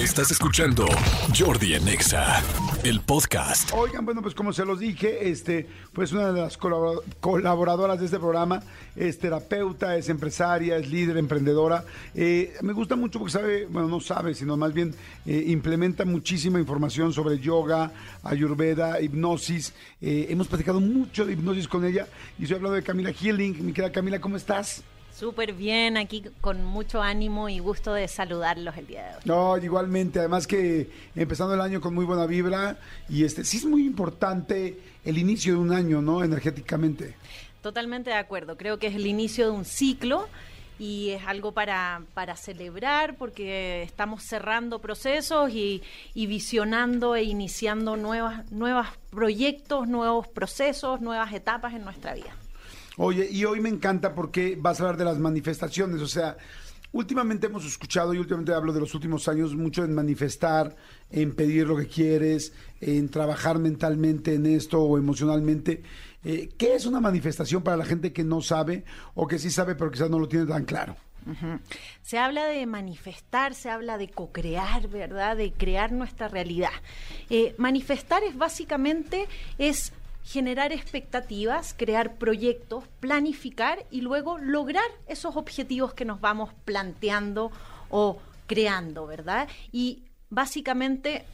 Estás 0.00 0.30
escuchando 0.30 0.86
Jordi 1.38 1.74
Anexa, 1.74 2.42
el 2.84 3.00
podcast. 3.02 3.70
Oigan, 3.74 4.06
bueno, 4.06 4.22
pues 4.22 4.34
como 4.34 4.50
se 4.50 4.64
los 4.64 4.80
dije, 4.80 5.28
este, 5.28 5.66
pues 5.92 6.12
una 6.12 6.32
de 6.32 6.40
las 6.40 6.56
colabora- 6.58 7.02
colaboradoras 7.20 7.98
de 7.98 8.06
este 8.06 8.18
programa 8.18 8.62
es 8.96 9.18
terapeuta, 9.18 9.96
es 9.96 10.08
empresaria, 10.08 10.78
es 10.78 10.88
líder, 10.88 11.18
emprendedora. 11.18 11.84
Eh, 12.14 12.54
me 12.62 12.72
gusta 12.72 12.96
mucho 12.96 13.18
porque 13.18 13.32
sabe, 13.32 13.66
bueno, 13.66 13.88
no 13.88 14.00
sabe, 14.00 14.34
sino 14.34 14.56
más 14.56 14.72
bien 14.72 14.94
eh, 15.26 15.44
implementa 15.48 16.06
muchísima 16.06 16.58
información 16.58 17.12
sobre 17.12 17.38
yoga, 17.38 17.92
ayurveda, 18.22 19.02
hipnosis. 19.02 19.74
Eh, 20.00 20.28
hemos 20.30 20.48
platicado 20.48 20.80
mucho 20.80 21.26
de 21.26 21.34
hipnosis 21.34 21.68
con 21.68 21.84
ella 21.84 22.06
y 22.38 22.44
estoy 22.44 22.56
hablando 22.56 22.76
de 22.76 22.82
Camila 22.82 23.12
Healing. 23.12 23.66
Mi 23.66 23.74
querida 23.74 23.92
Camila, 23.92 24.18
¿cómo 24.18 24.38
estás? 24.38 24.82
Súper 25.20 25.52
bien, 25.52 25.98
aquí 25.98 26.24
con 26.40 26.64
mucho 26.64 27.02
ánimo 27.02 27.50
y 27.50 27.58
gusto 27.58 27.92
de 27.92 28.08
saludarlos 28.08 28.74
el 28.78 28.86
día 28.86 29.02
de 29.02 29.14
hoy. 29.16 29.20
No, 29.26 29.58
igualmente, 29.58 30.18
además 30.18 30.46
que 30.46 30.88
empezando 31.14 31.52
el 31.52 31.60
año 31.60 31.82
con 31.82 31.94
muy 31.94 32.06
buena 32.06 32.24
vibra 32.24 32.78
y 33.06 33.24
este 33.24 33.44
sí 33.44 33.58
es 33.58 33.66
muy 33.66 33.84
importante 33.84 34.78
el 35.04 35.18
inicio 35.18 35.52
de 35.52 35.58
un 35.58 35.74
año, 35.74 36.00
¿no? 36.00 36.24
Energéticamente. 36.24 37.16
Totalmente 37.60 38.08
de 38.08 38.16
acuerdo, 38.16 38.56
creo 38.56 38.78
que 38.78 38.86
es 38.86 38.94
el 38.94 39.06
inicio 39.06 39.44
de 39.44 39.50
un 39.50 39.66
ciclo 39.66 40.26
y 40.78 41.10
es 41.10 41.22
algo 41.26 41.52
para, 41.52 42.00
para 42.14 42.34
celebrar 42.34 43.16
porque 43.16 43.82
estamos 43.82 44.22
cerrando 44.22 44.78
procesos 44.78 45.50
y, 45.50 45.82
y 46.14 46.28
visionando 46.28 47.14
e 47.14 47.24
iniciando 47.24 47.98
nuevas, 47.98 48.50
nuevos 48.50 48.86
proyectos, 49.10 49.86
nuevos 49.86 50.28
procesos, 50.28 51.02
nuevas 51.02 51.34
etapas 51.34 51.74
en 51.74 51.84
nuestra 51.84 52.14
vida. 52.14 52.34
Oye, 53.02 53.26
y 53.30 53.46
hoy 53.46 53.60
me 53.60 53.70
encanta 53.70 54.14
porque 54.14 54.58
vas 54.60 54.78
a 54.78 54.82
hablar 54.82 54.98
de 54.98 55.06
las 55.06 55.18
manifestaciones, 55.18 56.02
o 56.02 56.06
sea, 56.06 56.36
últimamente 56.92 57.46
hemos 57.46 57.64
escuchado 57.64 58.12
y 58.12 58.18
últimamente 58.18 58.52
hablo 58.52 58.74
de 58.74 58.80
los 58.80 58.94
últimos 58.94 59.26
años 59.26 59.56
mucho 59.56 59.84
en 59.84 59.94
manifestar, 59.94 60.76
en 61.10 61.34
pedir 61.34 61.66
lo 61.66 61.78
que 61.78 61.86
quieres, 61.86 62.52
en 62.78 63.08
trabajar 63.08 63.58
mentalmente 63.58 64.34
en 64.34 64.44
esto 64.44 64.82
o 64.82 64.98
emocionalmente. 64.98 65.82
Eh, 66.22 66.50
¿Qué 66.58 66.74
es 66.74 66.84
una 66.84 67.00
manifestación 67.00 67.62
para 67.62 67.78
la 67.78 67.86
gente 67.86 68.12
que 68.12 68.22
no 68.22 68.42
sabe 68.42 68.84
o 69.14 69.26
que 69.26 69.38
sí 69.38 69.50
sabe 69.50 69.76
pero 69.76 69.90
quizás 69.90 70.10
no 70.10 70.18
lo 70.18 70.28
tiene 70.28 70.44
tan 70.44 70.66
claro? 70.66 70.94
Se 72.02 72.18
habla 72.18 72.46
de 72.46 72.66
manifestar, 72.66 73.54
se 73.54 73.70
habla 73.70 73.96
de 73.96 74.08
co-crear, 74.08 74.88
¿verdad? 74.88 75.38
De 75.38 75.52
crear 75.52 75.92
nuestra 75.92 76.28
realidad. 76.28 76.72
Eh, 77.30 77.54
manifestar 77.56 78.22
es 78.24 78.36
básicamente 78.36 79.26
es 79.56 79.92
generar 80.24 80.72
expectativas, 80.72 81.74
crear 81.76 82.16
proyectos, 82.16 82.84
planificar 83.00 83.84
y 83.90 84.02
luego 84.02 84.38
lograr 84.38 84.84
esos 85.06 85.36
objetivos 85.36 85.94
que 85.94 86.04
nos 86.04 86.20
vamos 86.20 86.50
planteando 86.64 87.50
o 87.88 88.18
creando, 88.46 89.06
¿verdad? 89.06 89.48
Y 89.72 90.04
básicamente 90.28 91.24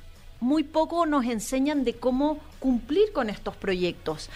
muy 0.41 0.65
poco 0.65 1.07
nos 1.07 1.25
enseñan 1.25 1.85
de 1.85 1.95
cómo 1.95 2.39
cumplir 2.59 3.13
con 3.13 3.31
estos 3.31 3.57
proyectos, 3.57 4.29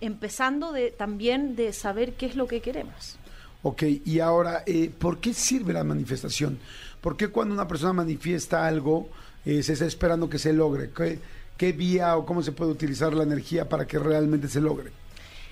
empezando 0.00 0.72
de, 0.72 0.90
también 0.90 1.56
de 1.56 1.72
saber 1.72 2.14
qué 2.14 2.26
es 2.26 2.36
lo 2.36 2.46
que 2.46 2.60
queremos. 2.60 3.18
Ok, 3.62 3.82
y 4.04 4.20
ahora, 4.20 4.62
eh, 4.66 4.90
¿por 4.96 5.18
qué 5.18 5.34
sirve 5.34 5.72
la 5.72 5.82
manifestación? 5.82 6.58
¿Por 7.00 7.16
qué 7.16 7.28
cuando 7.28 7.54
una 7.54 7.66
persona 7.66 7.92
manifiesta 7.92 8.66
algo 8.66 9.08
eh, 9.44 9.62
se 9.62 9.72
está 9.72 9.84
esperando 9.84 10.28
que 10.28 10.38
se 10.38 10.52
logre? 10.52 10.90
¿Qué, 10.90 11.18
¿Qué 11.58 11.72
vía 11.72 12.16
o 12.16 12.24
cómo 12.24 12.40
se 12.40 12.52
puede 12.52 12.70
utilizar 12.70 13.12
la 13.12 13.24
energía 13.24 13.68
para 13.68 13.84
que 13.84 13.98
realmente 13.98 14.46
se 14.46 14.60
logre? 14.60 14.92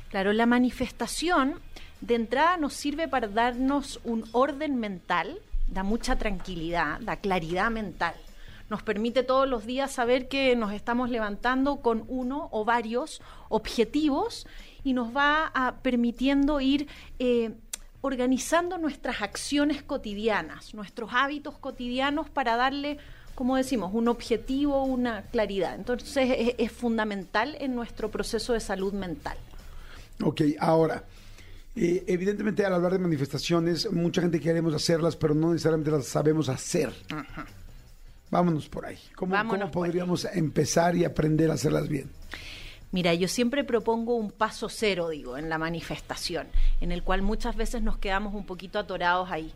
Claro, 0.08 0.32
la 0.32 0.46
manifestación 0.46 1.56
de 2.00 2.14
entrada 2.14 2.56
nos 2.56 2.74
sirve 2.74 3.08
para 3.08 3.26
darnos 3.26 3.98
un 4.04 4.24
orden 4.30 4.78
mental, 4.78 5.40
da 5.66 5.82
mucha 5.82 6.16
tranquilidad, 6.16 7.00
da 7.00 7.16
claridad 7.16 7.72
mental. 7.72 8.14
Nos 8.70 8.84
permite 8.84 9.24
todos 9.24 9.48
los 9.48 9.66
días 9.66 9.90
saber 9.90 10.28
que 10.28 10.54
nos 10.54 10.72
estamos 10.72 11.10
levantando 11.10 11.80
con 11.80 12.04
uno 12.06 12.48
o 12.52 12.64
varios 12.64 13.20
objetivos 13.48 14.46
y 14.84 14.92
nos 14.92 15.14
va 15.14 15.50
a, 15.54 15.74
permitiendo 15.82 16.60
ir 16.60 16.86
eh, 17.18 17.50
organizando 18.00 18.78
nuestras 18.78 19.22
acciones 19.22 19.82
cotidianas, 19.82 20.72
nuestros 20.72 21.10
hábitos 21.12 21.58
cotidianos 21.58 22.30
para 22.30 22.54
darle 22.54 22.98
como 23.36 23.54
decimos, 23.56 23.92
un 23.92 24.08
objetivo, 24.08 24.82
una 24.82 25.22
claridad. 25.22 25.74
Entonces 25.76 26.34
es, 26.36 26.54
es, 26.56 26.72
fundamental 26.72 27.54
en 27.60 27.74
nuestro 27.74 28.10
proceso 28.10 28.54
de 28.54 28.60
salud 28.60 28.94
mental. 28.94 29.36
Ok, 30.22 30.40
ahora, 30.58 31.04
eh, 31.76 32.02
evidentemente 32.06 32.64
al 32.64 32.72
hablar 32.72 32.92
de 32.92 32.98
manifestaciones, 32.98 33.92
mucha 33.92 34.22
gente 34.22 34.40
queremos 34.40 34.74
hacerlas, 34.74 35.16
pero 35.16 35.34
no 35.34 35.52
necesariamente 35.52 35.90
las 35.90 36.06
sabemos 36.06 36.48
hacer. 36.48 36.90
Ajá. 37.10 37.46
Vámonos 38.30 38.70
por 38.70 38.86
ahí. 38.86 38.98
¿Cómo, 39.14 39.32
Vámonos 39.32 39.70
¿cómo 39.70 39.84
podríamos 39.84 40.24
empezar 40.24 40.96
y 40.96 41.04
aprender 41.04 41.50
a 41.50 41.54
hacerlas 41.54 41.88
bien? 41.88 42.10
Mira, 42.90 43.12
yo 43.12 43.28
siempre 43.28 43.64
propongo 43.64 44.16
un 44.16 44.30
paso 44.30 44.70
cero, 44.70 45.10
digo, 45.10 45.36
en 45.36 45.50
la 45.50 45.58
manifestación, 45.58 46.46
en 46.80 46.90
el 46.90 47.02
cual 47.02 47.20
muchas 47.20 47.54
veces 47.54 47.82
nos 47.82 47.98
quedamos 47.98 48.34
un 48.34 48.46
poquito 48.46 48.78
atorados 48.78 49.30
ahí 49.30 49.52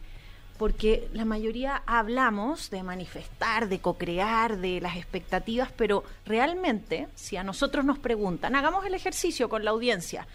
porque 0.60 1.08
la 1.14 1.24
mayoría 1.24 1.82
hablamos 1.86 2.68
de 2.68 2.82
manifestar, 2.82 3.70
de 3.70 3.78
co-crear, 3.78 4.58
de 4.58 4.78
las 4.82 4.98
expectativas, 4.98 5.72
pero 5.74 6.04
realmente, 6.26 7.08
si 7.14 7.38
a 7.38 7.42
nosotros 7.42 7.82
nos 7.86 7.98
preguntan, 7.98 8.54
hagamos 8.54 8.84
el 8.84 8.92
ejercicio 8.92 9.48
con 9.48 9.64
la 9.64 9.70
audiencia, 9.70 10.26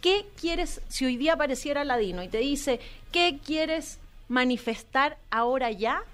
¿qué 0.00 0.26
quieres, 0.40 0.80
si 0.86 1.06
hoy 1.06 1.16
día 1.16 1.32
apareciera 1.32 1.82
Ladino 1.82 2.22
y 2.22 2.28
te 2.28 2.38
dice, 2.38 2.78
¿qué 3.10 3.40
quieres 3.44 3.98
manifestar 4.28 5.18
ahora 5.28 5.72
ya? 5.72 6.04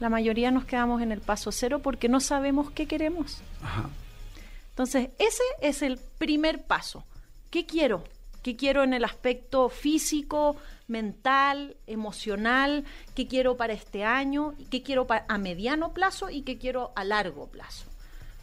La 0.00 0.08
mayoría 0.08 0.50
nos 0.50 0.64
quedamos 0.64 1.02
en 1.02 1.12
el 1.12 1.20
paso 1.20 1.52
cero 1.52 1.80
porque 1.80 2.08
no 2.08 2.18
sabemos 2.18 2.70
qué 2.70 2.86
queremos. 2.86 3.42
Ajá. 3.62 3.90
Entonces, 4.70 5.10
ese 5.18 5.42
es 5.60 5.82
el 5.82 5.98
primer 6.16 6.62
paso. 6.62 7.04
¿Qué 7.50 7.66
quiero? 7.66 8.04
¿Qué 8.42 8.56
quiero 8.56 8.82
en 8.82 8.92
el 8.92 9.04
aspecto 9.04 9.68
físico, 9.68 10.56
mental, 10.88 11.76
emocional? 11.86 12.84
¿Qué 13.14 13.28
quiero 13.28 13.56
para 13.56 13.72
este 13.72 14.04
año? 14.04 14.54
¿Qué 14.68 14.82
quiero 14.82 15.06
a 15.28 15.38
mediano 15.38 15.92
plazo 15.92 16.28
y 16.28 16.42
qué 16.42 16.58
quiero 16.58 16.92
a 16.96 17.04
largo 17.04 17.46
plazo? 17.46 17.86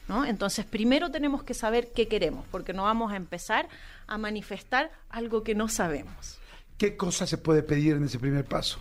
¿No? 0.07 0.25
Entonces, 0.25 0.65
primero 0.65 1.11
tenemos 1.11 1.43
que 1.43 1.53
saber 1.53 1.91
qué 1.93 2.07
queremos, 2.07 2.45
porque 2.49 2.73
no 2.73 2.83
vamos 2.83 3.11
a 3.11 3.17
empezar 3.17 3.67
a 4.07 4.17
manifestar 4.17 4.89
algo 5.09 5.43
que 5.43 5.53
no 5.53 5.67
sabemos. 5.67 6.39
¿Qué 6.77 6.95
cosas 6.95 7.29
se 7.29 7.37
puede 7.37 7.61
pedir 7.61 7.97
en 7.97 8.05
ese 8.05 8.17
primer 8.17 8.45
paso? 8.45 8.79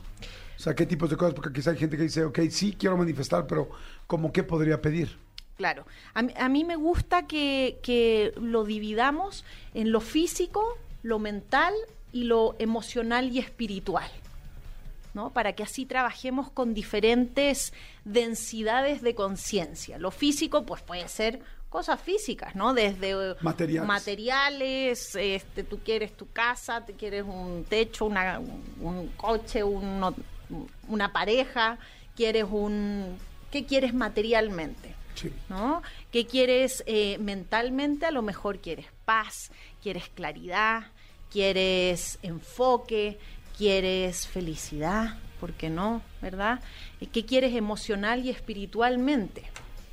O 0.57 0.61
sea, 0.61 0.75
¿qué 0.75 0.87
tipos 0.87 1.11
de 1.11 1.17
cosas? 1.17 1.35
Porque 1.35 1.53
quizá 1.53 1.73
hay 1.73 1.77
gente 1.79 1.97
que 1.97 2.05
dice, 2.05 2.25
ok, 2.25 2.39
sí, 2.51 2.77
quiero 2.79 2.97
manifestar, 2.97 3.47
pero 3.47 3.69
¿cómo 4.07 4.33
qué 4.33 4.45
podría 4.45 4.81
pedir? 4.81 5.19
Claro, 5.57 5.85
a 6.15 6.23
mí, 6.23 6.33
a 6.37 6.49
mí 6.49 6.65
me 6.65 6.77
gusta 6.77 7.27
que, 7.27 7.81
que 7.83 8.33
lo 8.41 8.65
dividamos 8.65 9.45
en 9.75 9.91
lo 9.91 10.01
físico, 10.01 10.79
lo 11.03 11.19
mental 11.19 11.75
y 12.13 12.25
lo 12.25 12.57
emocional 12.59 13.31
y 13.31 13.39
espiritual. 13.39 14.11
¿no? 15.15 15.33
Para 15.33 15.55
que 15.55 15.63
así 15.63 15.87
trabajemos 15.87 16.51
con 16.51 16.75
diferentes 16.75 17.73
densidades 18.05 19.03
de 19.03 19.15
conciencia. 19.15 19.99
Lo 19.99 20.11
físico, 20.11 20.65
pues 20.65 20.83
puede 20.83 21.09
ser 21.09 21.41
cosas 21.69 22.01
físicas, 22.01 22.55
¿no? 22.55 22.73
Desde 22.73 23.35
materiales, 23.41 23.87
materiales 23.87 25.15
este, 25.17 25.65
tú 25.65 25.81
quieres 25.85 26.17
tu 26.17 26.31
casa, 26.31 26.85
te 26.85 26.95
quieres 26.95 27.25
un 27.25 27.65
techo, 27.69 28.07
una, 28.07 28.41
un 28.81 29.09
coche, 29.17 29.63
un, 29.65 30.15
una 30.89 31.13
pareja, 31.13 31.79
quieres 32.17 32.47
un... 32.51 33.19
¿Qué 33.51 33.65
quieres 33.65 33.95
materialmente? 33.95 34.95
¿No? 35.49 35.83
¿Qué 36.11 36.27
quieres 36.27 36.83
eh, 36.87 37.19
mentalmente? 37.19 38.07
A 38.07 38.11
lo 38.11 38.23
mejor 38.23 38.61
quieres 38.61 38.87
paz, 39.05 39.51
quieres 39.83 40.09
claridad, 40.09 40.87
quieres 41.31 42.19
enfoque, 42.23 43.19
quieres 43.57 44.27
felicidad, 44.27 45.19
¿por 45.41 45.53
qué 45.53 45.71
no? 45.71 46.03
¿Verdad? 46.23 46.61
¿Qué 47.13 47.25
quieres 47.25 47.55
emocional 47.55 48.25
y 48.25 48.31
espiritualmente? 48.31 49.45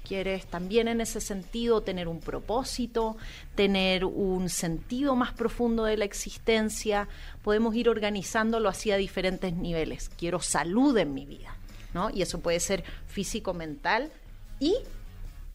¿Quieres 0.08 0.46
también 0.46 0.88
en 0.88 1.02
ese 1.02 1.20
sentido 1.20 1.82
tener 1.82 2.08
un 2.08 2.20
propósito, 2.20 3.18
tener 3.56 4.06
un 4.06 4.50
sentido 4.50 5.16
más 5.16 5.34
profundo 5.34 5.84
de 5.86 5.98
la 5.98 6.06
existencia? 6.06 7.08
Podemos 7.44 7.74
ir 7.76 7.90
organizándolo 7.90 8.70
así 8.70 8.92
a 8.92 8.98
diferentes 8.98 9.54
niveles. 9.54 10.10
Quiero 10.10 10.40
salud 10.40 10.96
en 11.00 11.16
mi 11.16 11.26
vida, 11.26 11.56
¿no? 11.96 12.12
Y 12.12 12.22
eso 12.22 12.40
puede 12.40 12.60
ser 12.60 12.84
físico, 13.08 13.56
mental 13.56 14.12
y 14.60 14.76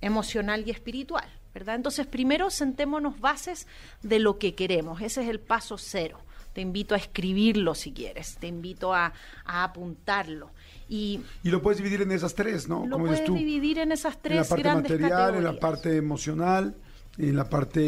emocional 0.01 0.65
y 0.67 0.71
espiritual, 0.71 1.29
¿verdad? 1.55 1.77
Entonces, 1.77 2.07
primero 2.07 2.51
sentémonos 2.51 3.21
bases 3.21 3.67
de 4.03 4.19
lo 4.19 4.39
que 4.39 4.55
queremos. 4.55 5.01
Ese 5.01 5.23
es 5.23 5.29
el 5.29 5.41
paso 5.41 5.79
cero. 5.79 6.19
Te 6.53 6.61
invito 6.61 6.95
a 6.95 6.99
escribirlo 6.99 7.75
si 7.75 7.93
quieres, 7.93 8.37
te 8.41 8.49
invito 8.49 8.93
a, 8.93 9.13
a 9.45 9.65
apuntarlo. 9.65 10.51
Y, 10.89 11.21
y, 11.45 11.51
lo 11.51 11.63
puedes 11.63 11.79
dividir 11.79 12.03
en 12.03 12.11
esas 12.11 12.35
tres, 12.35 12.69
¿no? 12.69 12.85
Lo 12.85 12.99
puedes 12.99 13.25
tú, 13.25 13.35
dividir 13.35 13.79
en 13.79 13.93
esas 13.93 14.21
tres 14.21 14.33
en 14.33 14.43
la 14.43 14.49
parte 14.49 14.63
grandes 14.63 14.91
material, 14.91 15.11
categorías. 15.11 15.39
en 15.39 15.55
la 15.55 15.61
parte 15.61 15.97
emocional, 15.97 16.75
en 17.19 17.37
la 17.37 17.49
parte, 17.49 17.81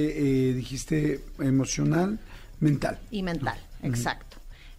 eh, 0.51 0.55
dijiste, 0.55 1.25
emocional, 1.41 2.21
mental. 2.61 3.01
Y 3.11 3.25
mental, 3.25 3.59
exacto. 3.83 4.32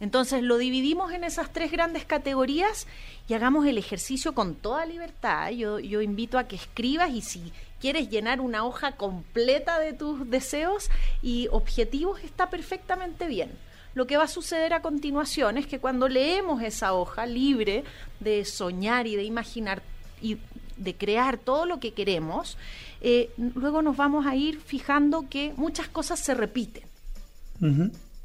Entonces 0.04 0.44
lo 0.44 0.58
dividimos 0.58 1.14
en 1.14 1.24
esas 1.24 1.54
tres 1.54 1.72
grandes 1.72 2.04
categorías 2.04 2.88
y 3.30 3.36
hagamos 3.36 3.66
el 3.66 3.78
ejercicio 3.78 4.36
con 4.36 4.54
toda 4.54 4.86
libertad. 4.86 5.50
Yo, 5.52 5.80
invito 5.80 6.38
a 6.38 6.44
que 6.44 6.58
escribas 6.58 7.12
y 7.12 7.22
si 7.22 7.54
quieres 7.80 8.10
llenar 8.10 8.42
una 8.42 8.66
hoja 8.66 8.98
completa 8.98 9.80
de 9.80 9.94
tus 9.94 10.30
deseos 10.30 10.90
y 11.22 11.48
objetivos, 11.52 12.22
está 12.22 12.50
perfectamente 12.50 13.28
bien. 13.28 13.52
Lo 13.94 14.06
que 14.06 14.18
va 14.18 14.26
a 14.26 14.28
suceder 14.28 14.74
a 14.74 14.82
continuación 14.82 15.58
es 15.58 15.68
que 15.68 15.80
cuando 15.80 16.10
leemos 16.10 16.62
esa 16.62 16.92
hoja 16.94 17.26
libre 17.26 17.86
de 18.20 18.44
soñar 18.44 19.08
y 19.08 19.16
de 19.16 19.24
imaginar 19.24 19.84
y 20.22 20.38
de 20.76 20.96
crear 20.96 21.38
todo 21.38 21.66
lo 21.66 21.80
que 21.80 21.94
queremos, 21.94 22.58
eh, 23.00 23.30
luego 23.38 23.82
nos 23.82 23.96
vamos 23.96 24.26
a 24.26 24.36
ir 24.36 24.60
fijando 24.60 25.30
que 25.30 25.54
muchas 25.56 25.88
cosas 25.88 26.20
se 26.20 26.34
repiten. 26.34 26.84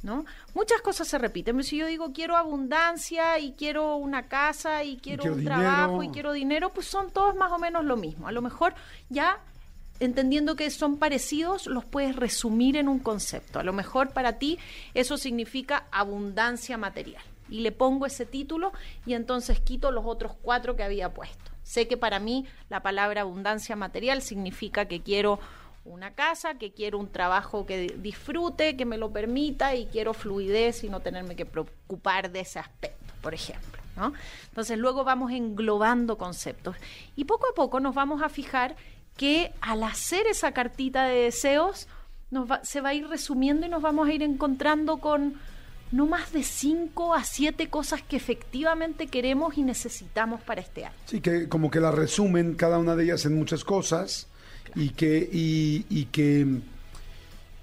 ¿No? 0.02 0.24
Muchas 0.54 0.80
cosas 0.80 1.08
se 1.08 1.18
repiten. 1.18 1.62
Si 1.64 1.76
yo 1.76 1.86
digo 1.86 2.12
quiero 2.12 2.36
abundancia 2.36 3.38
y 3.38 3.52
quiero 3.52 3.96
una 3.96 4.28
casa 4.28 4.84
y 4.84 4.96
quiero, 4.98 5.32
un 5.32 5.44
trabajo 5.44 6.02
y 6.02 6.08
quiero 6.08 6.32
dinero, 6.32 6.72
pues 6.72 6.86
son 6.86 7.10
todos 7.10 7.34
más 7.34 7.52
o 7.52 7.58
menos 7.58 7.84
lo 7.84 7.96
mismo. 7.96 8.28
A 8.28 8.32
lo 8.32 8.42
mejor 8.42 8.74
ya 9.08 9.38
entendiendo 10.00 10.54
que 10.54 10.70
son 10.70 10.96
parecidos, 10.96 11.66
los 11.66 11.84
puedes 11.84 12.14
resumir 12.14 12.76
en 12.76 12.88
un 12.88 12.98
concepto. 12.98 13.58
A 13.58 13.64
lo 13.64 13.72
mejor 13.72 14.10
para 14.10 14.38
ti 14.38 14.58
eso 14.94 15.16
significa 15.16 15.86
abundancia 15.90 16.76
material. 16.76 17.22
Y 17.50 17.60
le 17.60 17.72
pongo 17.72 18.06
ese 18.06 18.26
título 18.26 18.72
y 19.06 19.14
entonces 19.14 19.60
quito 19.60 19.90
los 19.90 20.04
otros 20.06 20.32
cuatro 20.42 20.76
que 20.76 20.82
había 20.82 21.12
puesto. 21.14 21.50
Sé 21.62 21.88
que 21.88 21.96
para 21.96 22.18
mí 22.18 22.46
la 22.68 22.82
palabra 22.82 23.22
abundancia 23.22 23.76
material 23.76 24.22
significa 24.22 24.86
que 24.86 25.02
quiero 25.02 25.38
una 25.88 26.14
casa, 26.14 26.54
que 26.54 26.72
quiero 26.72 26.98
un 26.98 27.10
trabajo 27.10 27.66
que 27.66 27.94
disfrute, 27.98 28.76
que 28.76 28.84
me 28.84 28.98
lo 28.98 29.10
permita 29.10 29.74
y 29.74 29.86
quiero 29.86 30.14
fluidez 30.14 30.84
y 30.84 30.88
no 30.88 31.00
tenerme 31.00 31.36
que 31.36 31.46
preocupar 31.46 32.30
de 32.30 32.40
ese 32.40 32.58
aspecto, 32.58 33.14
por 33.20 33.34
ejemplo. 33.34 33.82
¿no? 33.96 34.12
Entonces 34.48 34.78
luego 34.78 35.04
vamos 35.04 35.32
englobando 35.32 36.18
conceptos 36.18 36.76
y 37.16 37.24
poco 37.24 37.46
a 37.50 37.54
poco 37.54 37.80
nos 37.80 37.94
vamos 37.94 38.22
a 38.22 38.28
fijar 38.28 38.76
que 39.16 39.52
al 39.60 39.82
hacer 39.82 40.26
esa 40.26 40.52
cartita 40.52 41.04
de 41.04 41.22
deseos 41.24 41.88
se 42.62 42.80
va 42.80 42.90
a 42.90 42.94
ir 42.94 43.08
resumiendo 43.08 43.66
y 43.66 43.68
nos 43.68 43.82
vamos 43.82 44.08
a 44.08 44.12
ir 44.12 44.22
encontrando 44.22 44.98
con 44.98 45.34
no 45.90 46.06
más 46.06 46.32
de 46.32 46.42
cinco 46.42 47.14
a 47.14 47.24
siete 47.24 47.68
cosas 47.68 48.02
que 48.02 48.16
efectivamente 48.16 49.06
queremos 49.06 49.56
y 49.56 49.62
necesitamos 49.62 50.40
para 50.42 50.60
este 50.60 50.84
año. 50.84 50.94
Sí, 51.06 51.20
que 51.20 51.48
como 51.48 51.70
que 51.70 51.80
la 51.80 51.90
resumen 51.90 52.54
cada 52.54 52.78
una 52.78 52.94
de 52.94 53.04
ellas 53.04 53.24
en 53.24 53.36
muchas 53.36 53.64
cosas 53.64 54.27
y 54.74 54.90
que, 54.90 55.28
y, 55.30 56.04
que 56.06 56.60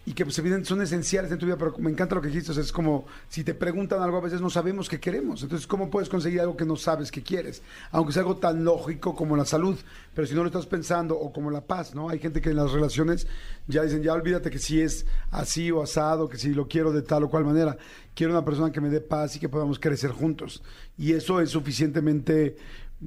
y 0.07 0.13
que 0.13 0.23
pues 0.23 0.35
son 0.63 0.81
esenciales 0.81 1.31
en 1.31 1.39
tu 1.39 1.47
vida, 1.47 1.57
pero 1.57 1.73
me 1.79 1.89
encanta 1.89 2.13
lo 2.13 2.21
que 2.21 2.27
dijiste, 2.27 2.51
es 2.59 2.71
como 2.71 3.05
si 3.27 3.43
te 3.43 3.55
preguntan 3.55 4.03
algo 4.03 4.17
a 4.17 4.21
veces 4.21 4.39
no 4.39 4.51
sabemos 4.51 4.87
qué 4.87 4.99
queremos, 4.99 5.41
entonces 5.41 5.65
¿cómo 5.65 5.89
puedes 5.89 6.09
conseguir 6.09 6.41
algo 6.41 6.55
que 6.55 6.65
no 6.65 6.75
sabes 6.75 7.11
que 7.11 7.23
quieres? 7.23 7.63
Aunque 7.91 8.13
sea 8.13 8.21
algo 8.21 8.37
tan 8.37 8.63
lógico 8.63 9.15
como 9.15 9.35
la 9.35 9.45
salud, 9.45 9.77
pero 10.13 10.27
si 10.27 10.35
no 10.35 10.41
lo 10.41 10.47
estás 10.47 10.67
pensando 10.67 11.17
o 11.17 11.33
como 11.33 11.49
la 11.49 11.61
paz, 11.61 11.95
¿no? 11.95 12.09
Hay 12.09 12.19
gente 12.19 12.39
que 12.39 12.51
en 12.51 12.57
las 12.57 12.71
relaciones 12.71 13.25
ya 13.67 13.81
dicen, 13.81 14.03
ya 14.03 14.13
olvídate 14.13 14.51
que 14.51 14.59
si 14.59 14.79
es 14.79 15.07
así 15.31 15.71
o 15.71 15.81
asado, 15.81 16.29
que 16.29 16.37
si 16.37 16.53
lo 16.53 16.67
quiero 16.67 16.91
de 16.91 17.01
tal 17.01 17.23
o 17.23 17.29
cual 17.29 17.43
manera, 17.43 17.75
quiero 18.13 18.31
una 18.31 18.45
persona 18.45 18.71
que 18.71 18.81
me 18.81 18.89
dé 18.89 19.01
paz 19.01 19.35
y 19.35 19.39
que 19.39 19.49
podamos 19.49 19.79
crecer 19.79 20.11
juntos. 20.11 20.61
Y 20.97 21.13
eso 21.13 21.41
es 21.41 21.49
suficientemente 21.49 22.55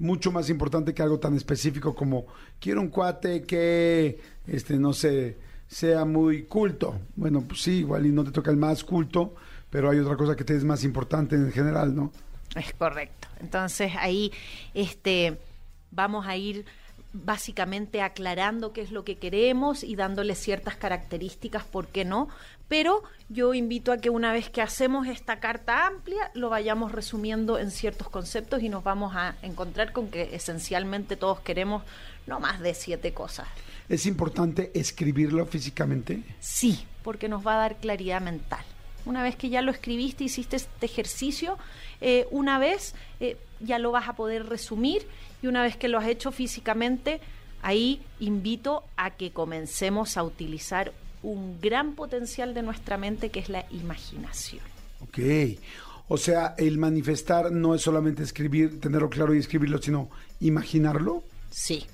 mucho 0.00 0.32
más 0.32 0.50
importante 0.50 0.94
que 0.94 1.02
algo 1.02 1.18
tan 1.18 1.34
específico 1.34 1.94
como 1.94 2.26
quiero 2.60 2.80
un 2.80 2.88
cuate 2.88 3.42
que, 3.42 4.18
este, 4.46 4.78
no 4.78 4.92
sé, 4.92 5.38
sea 5.66 6.04
muy 6.04 6.44
culto. 6.44 7.00
Bueno, 7.16 7.42
pues 7.46 7.62
sí, 7.62 7.78
igual 7.78 8.06
y 8.06 8.10
no 8.10 8.24
te 8.24 8.30
toca 8.30 8.50
el 8.50 8.56
más 8.56 8.84
culto, 8.84 9.34
pero 9.70 9.90
hay 9.90 9.98
otra 9.98 10.16
cosa 10.16 10.34
que 10.34 10.44
te 10.44 10.56
es 10.56 10.64
más 10.64 10.84
importante 10.84 11.36
en 11.36 11.52
general, 11.52 11.94
¿no? 11.94 12.12
Es 12.56 12.72
correcto. 12.74 13.28
Entonces 13.40 13.92
ahí 13.98 14.32
este, 14.74 15.38
vamos 15.90 16.26
a 16.26 16.36
ir 16.36 16.64
básicamente 17.12 18.02
aclarando 18.02 18.72
qué 18.72 18.82
es 18.82 18.92
lo 18.92 19.04
que 19.04 19.16
queremos 19.16 19.82
y 19.82 19.96
dándole 19.96 20.34
ciertas 20.34 20.76
características, 20.76 21.64
¿por 21.64 21.86
qué 21.86 22.04
no? 22.04 22.28
Pero 22.68 23.02
yo 23.30 23.54
invito 23.54 23.92
a 23.92 23.98
que 23.98 24.10
una 24.10 24.32
vez 24.32 24.50
que 24.50 24.60
hacemos 24.60 25.06
esta 25.06 25.40
carta 25.40 25.86
amplia, 25.86 26.30
lo 26.34 26.50
vayamos 26.50 26.92
resumiendo 26.92 27.58
en 27.58 27.70
ciertos 27.70 28.10
conceptos 28.10 28.62
y 28.62 28.68
nos 28.68 28.84
vamos 28.84 29.16
a 29.16 29.36
encontrar 29.42 29.92
con 29.92 30.08
que 30.10 30.34
esencialmente 30.34 31.16
todos 31.16 31.40
queremos 31.40 31.82
no 32.26 32.40
más 32.40 32.60
de 32.60 32.74
siete 32.74 33.14
cosas. 33.14 33.48
¿Es 33.88 34.04
importante 34.04 34.70
escribirlo 34.74 35.46
físicamente? 35.46 36.22
Sí, 36.40 36.86
porque 37.02 37.28
nos 37.28 37.46
va 37.46 37.54
a 37.54 37.58
dar 37.58 37.76
claridad 37.76 38.20
mental. 38.20 38.64
Una 39.06 39.22
vez 39.22 39.36
que 39.36 39.48
ya 39.48 39.62
lo 39.62 39.70
escribiste, 39.70 40.24
hiciste 40.24 40.56
este 40.56 40.84
ejercicio, 40.84 41.56
eh, 42.02 42.26
una 42.30 42.58
vez 42.58 42.94
eh, 43.20 43.38
ya 43.60 43.78
lo 43.78 43.90
vas 43.90 44.08
a 44.08 44.12
poder 44.12 44.46
resumir 44.46 45.06
y 45.42 45.46
una 45.46 45.62
vez 45.62 45.76
que 45.78 45.88
lo 45.88 45.98
has 45.98 46.06
hecho 46.06 46.32
físicamente, 46.32 47.20
ahí 47.62 48.02
invito 48.20 48.84
a 48.98 49.12
que 49.12 49.30
comencemos 49.30 50.18
a 50.18 50.22
utilizar 50.22 50.92
un 51.30 51.60
gran 51.60 51.94
potencial 51.94 52.54
de 52.54 52.62
nuestra 52.62 52.96
mente 52.98 53.30
que 53.30 53.40
es 53.40 53.48
la 53.48 53.64
imaginación. 53.70 54.62
Ok. 55.00 55.18
O 56.08 56.16
sea, 56.16 56.54
el 56.56 56.78
manifestar 56.78 57.52
no 57.52 57.74
es 57.74 57.82
solamente 57.82 58.22
escribir, 58.22 58.80
tenerlo 58.80 59.10
claro 59.10 59.34
y 59.34 59.38
escribirlo, 59.38 59.78
sino 59.80 60.08
imaginarlo. 60.40 61.22
Sí 61.50 61.86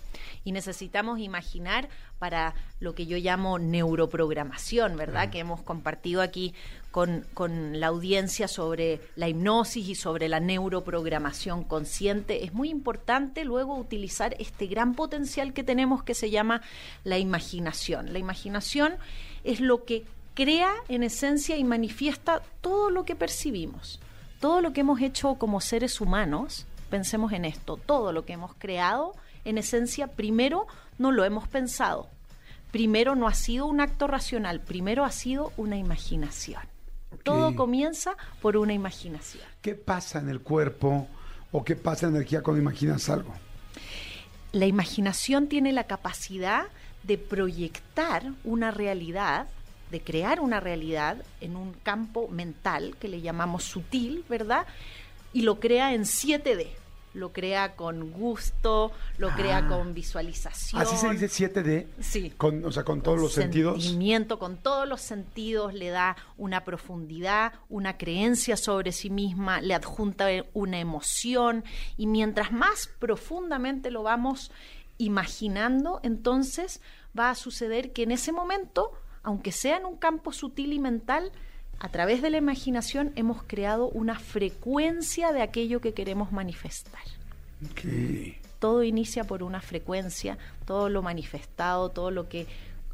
y 0.45 0.53
necesitamos 0.53 1.19
imaginar 1.19 1.89
para 2.19 2.55
lo 2.79 2.95
que 2.95 3.07
yo 3.07 3.17
llamo 3.17 3.59
neuroprogramación, 3.59 4.97
¿verdad? 4.97 5.31
Que 5.31 5.39
hemos 5.39 5.63
compartido 5.63 6.21
aquí 6.21 6.55
con, 6.95 7.81
la 7.81 7.89
audiencia 7.89 8.47
sobre 8.47 9.01
la 9.17 9.29
hipnosis 9.29 9.89
y 9.89 9.97
sobre 9.97 10.29
la 10.29 10.39
neuroprogramación 10.39 11.65
consciente. 11.65 12.45
Es 12.45 12.53
muy 12.53 12.71
importante 12.71 13.45
luego 13.45 13.77
utilizar 13.77 14.37
este 14.39 14.69
gran 14.69 14.95
potencial 14.95 15.53
que 15.53 15.65
tenemos 15.65 16.05
que 16.05 16.15
se 16.15 16.31
llama 16.31 16.63
la 17.03 17.19
imaginación. 17.19 18.13
La 18.13 18.21
imaginación 18.21 18.95
es 19.43 19.59
lo 19.59 19.85
que 19.85 20.05
crea 20.35 20.73
en 20.89 21.03
esencia 21.03 21.57
y 21.57 21.65
manifiesta 21.65 22.43
todo 22.61 22.91
lo 22.91 23.05
que 23.05 23.17
percibimos. 23.17 23.99
Todo 24.39 24.61
lo 24.61 24.73
que 24.73 24.83
hemos 24.83 25.01
hecho 25.01 25.35
como 25.35 25.61
seres 25.61 26.01
humanos, 26.01 26.65
pensemos 26.91 27.33
en 27.33 27.45
esto, 27.45 27.77
todo 27.77 28.13
lo 28.13 28.25
que 28.25 28.35
hemos 28.35 28.55
creado 28.55 29.17
en 29.45 29.59
esencia, 29.59 30.07
primero 30.07 30.69
no 30.99 31.11
lo 31.11 31.25
hemos 31.25 31.49
pensado. 31.49 32.09
Primero 32.71 33.17
no 33.17 33.27
ha 33.27 33.35
sido 33.35 33.67
un 33.67 33.81
acto 33.81 34.07
racional, 34.07 34.61
primero 34.61 35.05
ha 35.05 35.11
sido 35.11 35.53
una 35.57 35.77
imaginación. 35.77 36.74
Todo 37.25 37.57
comienza 37.57 38.17
por 38.41 38.57
una 38.57 38.73
imaginación. 38.73 39.43
¿Qué 39.63 39.75
pasa 39.75 40.21
en 40.21 40.29
el 40.29 40.41
cuerpo 40.41 41.09
o 41.51 41.65
qué 41.65 41.75
pasa 41.75 42.07
en 42.07 42.13
la 42.13 42.19
energía 42.19 42.43
cuando 42.43 42.61
imaginas 42.61 43.09
algo? 43.09 43.35
La 44.53 44.67
imaginación 44.67 45.49
tiene 45.49 45.73
la 45.73 45.85
capacidad 45.85 46.67
de 47.03 47.19
proyectar 47.19 48.33
una 48.45 48.71
realidad, 48.71 49.49
de 49.91 50.01
crear 50.01 50.41
una 50.41 50.61
realidad 50.61 51.17
en 51.41 51.57
un 51.57 51.73
campo 51.73 52.29
mental 52.29 52.97
que 53.01 53.09
le 53.09 53.21
llamamos 53.21 53.65
sutil, 53.65 54.25
¿verdad? 54.29 54.67
Y 55.33 55.43
lo 55.43 55.59
crea 55.59 55.95
en 55.95 56.03
7D 56.03 56.84
lo 57.15 57.33
crea 57.33 57.77
con 57.77 58.11
gusto, 58.11 58.93
lo 59.19 59.31
crea 59.31 59.59
ah. 59.59 59.69
con 59.69 59.95
visualización. 59.95 60.83
¿Así 60.83 60.97
se 60.97 61.09
dice 61.11 61.27
7D? 61.27 61.87
Sí. 62.01 62.31
Con, 62.37 62.65
o 62.65 62.73
sea, 62.73 62.85
con 62.85 63.01
todos 63.01 63.19
los 63.19 63.33
sentidos. 63.33 63.83
Sentimiento, 63.83 64.39
con 64.39 64.57
todos 64.57 64.87
los 64.87 65.01
sentidos, 65.01 65.73
le 65.73 65.91
da 65.91 66.17
una 66.37 66.65
profundidad, 66.65 67.55
una 67.69 67.97
creencia 67.97 68.57
sobre 68.57 68.93
sí 68.93 69.11
misma, 69.11 69.61
le 69.61 69.75
adjunta 69.75 70.27
una 70.53 70.79
emoción 70.79 71.65
y 71.97 72.07
mientras 72.07 72.53
más 72.53 72.91
profundamente 72.99 73.91
lo 73.91 74.03
vamos 74.03 74.51
imaginando, 74.99 76.01
entonces 76.03 76.81
va 77.19 77.31
a 77.31 77.35
suceder 77.35 77.93
que 77.93 78.03
en 78.03 78.13
ese 78.13 78.33
momento, 78.33 78.93
aunque 79.23 79.53
sea 79.53 79.77
en 79.77 79.87
un 79.87 79.97
campo 79.97 80.33
sutil 80.33 80.73
y 80.73 80.79
mental, 80.79 81.33
a 81.79 81.89
través 81.89 82.23
de 82.23 82.31
la 82.31 82.39
imaginación 82.39 83.13
hemos 83.17 83.43
creado 83.43 83.89
una 83.89 84.19
frecuencia 84.19 85.33
de 85.33 85.43
aquello 85.43 85.81
que 85.81 85.95
queremos 85.95 86.33
manifestar. 86.33 87.03
Todo 88.59 88.83
inicia 88.83 89.25
por 89.25 89.43
una 89.43 89.61
frecuencia, 89.61 90.39
todo 90.65 90.89
lo 90.89 91.03
manifestado, 91.03 91.91
todo 91.91 92.11
lo 92.11 92.29
que 92.29 92.47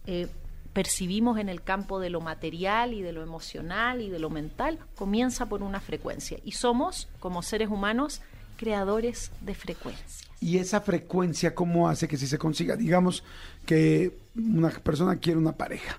eh, 0.06 0.28
percibimos 0.72 1.38
en 1.38 1.48
el 1.48 1.62
campo 1.62 2.00
de 2.00 2.10
lo 2.10 2.20
material 2.20 2.94
y 2.94 3.02
de 3.02 3.12
lo 3.12 3.22
emocional 3.22 4.00
y 4.00 4.10
de 4.10 4.18
lo 4.18 4.30
mental, 4.30 4.78
comienza 4.96 5.46
por 5.46 5.62
una 5.62 5.80
frecuencia. 5.80 6.38
Y 6.44 6.52
somos, 6.52 7.08
como 7.18 7.42
seres 7.42 7.68
humanos, 7.68 8.20
creadores 8.56 9.30
de 9.40 9.54
frecuencias. 9.54 10.28
¿Y 10.40 10.58
esa 10.58 10.80
frecuencia 10.80 11.54
cómo 11.54 11.88
hace 11.88 12.08
que 12.08 12.16
si 12.16 12.26
se 12.26 12.38
consiga? 12.38 12.76
Digamos 12.76 13.22
que 13.66 14.16
una 14.36 14.70
persona 14.70 15.16
quiere 15.16 15.38
una 15.38 15.52
pareja 15.52 15.98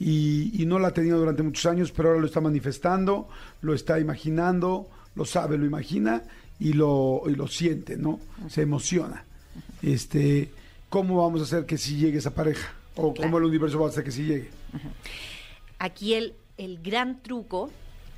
y, 0.00 0.64
no 0.66 0.78
la 0.78 0.88
ha 0.88 0.94
tenido 0.94 1.18
durante 1.18 1.42
muchos 1.42 1.66
años, 1.66 1.92
pero 1.92 2.08
ahora 2.08 2.20
lo 2.20 2.26
está 2.26 2.40
manifestando, 2.40 3.28
lo 3.60 3.74
está 3.74 4.00
imaginando, 4.00 4.88
lo 5.14 5.26
sabe, 5.26 5.58
lo 5.58 5.66
imagina 5.66 6.22
y 6.58 6.72
lo, 6.72 7.22
y 7.26 7.34
lo 7.34 7.46
siente, 7.46 7.98
¿no? 7.98 8.18
Se 8.48 8.62
emociona. 8.62 9.24
Este, 9.82 10.50
¿Cómo 10.88 11.22
vamos 11.22 11.40
a 11.40 11.44
hacer 11.44 11.66
que 11.66 11.76
si 11.76 11.96
llegue 11.96 12.18
esa 12.18 12.34
pareja? 12.34 12.72
¿O 12.96 13.12
cómo 13.14 13.36
el 13.38 13.44
universo 13.44 13.78
va 13.78 13.86
a 13.86 13.88
hacer 13.90 14.02
que 14.02 14.10
si 14.10 14.24
llegue? 14.24 14.50
Aquí 15.78 16.14
el, 16.14 16.34
el 16.56 16.82
gran 16.82 17.22
truco 17.22 17.70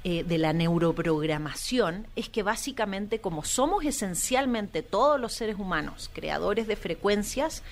eh, 0.05 0.23
de 0.23 0.39
la 0.39 0.53
neuroprogramación 0.53 2.07
es 2.15 2.29
que 2.29 2.45
básicamente 2.45 3.21
como 3.21 3.45
somos 3.45 3.85
esencialmente 3.85 4.83
todos 4.83 5.21
los 5.21 5.33
seres 5.33 5.57
humanos 5.59 6.11
creadores 6.13 6.69
de 6.69 6.77
frecuencias, 6.77 7.63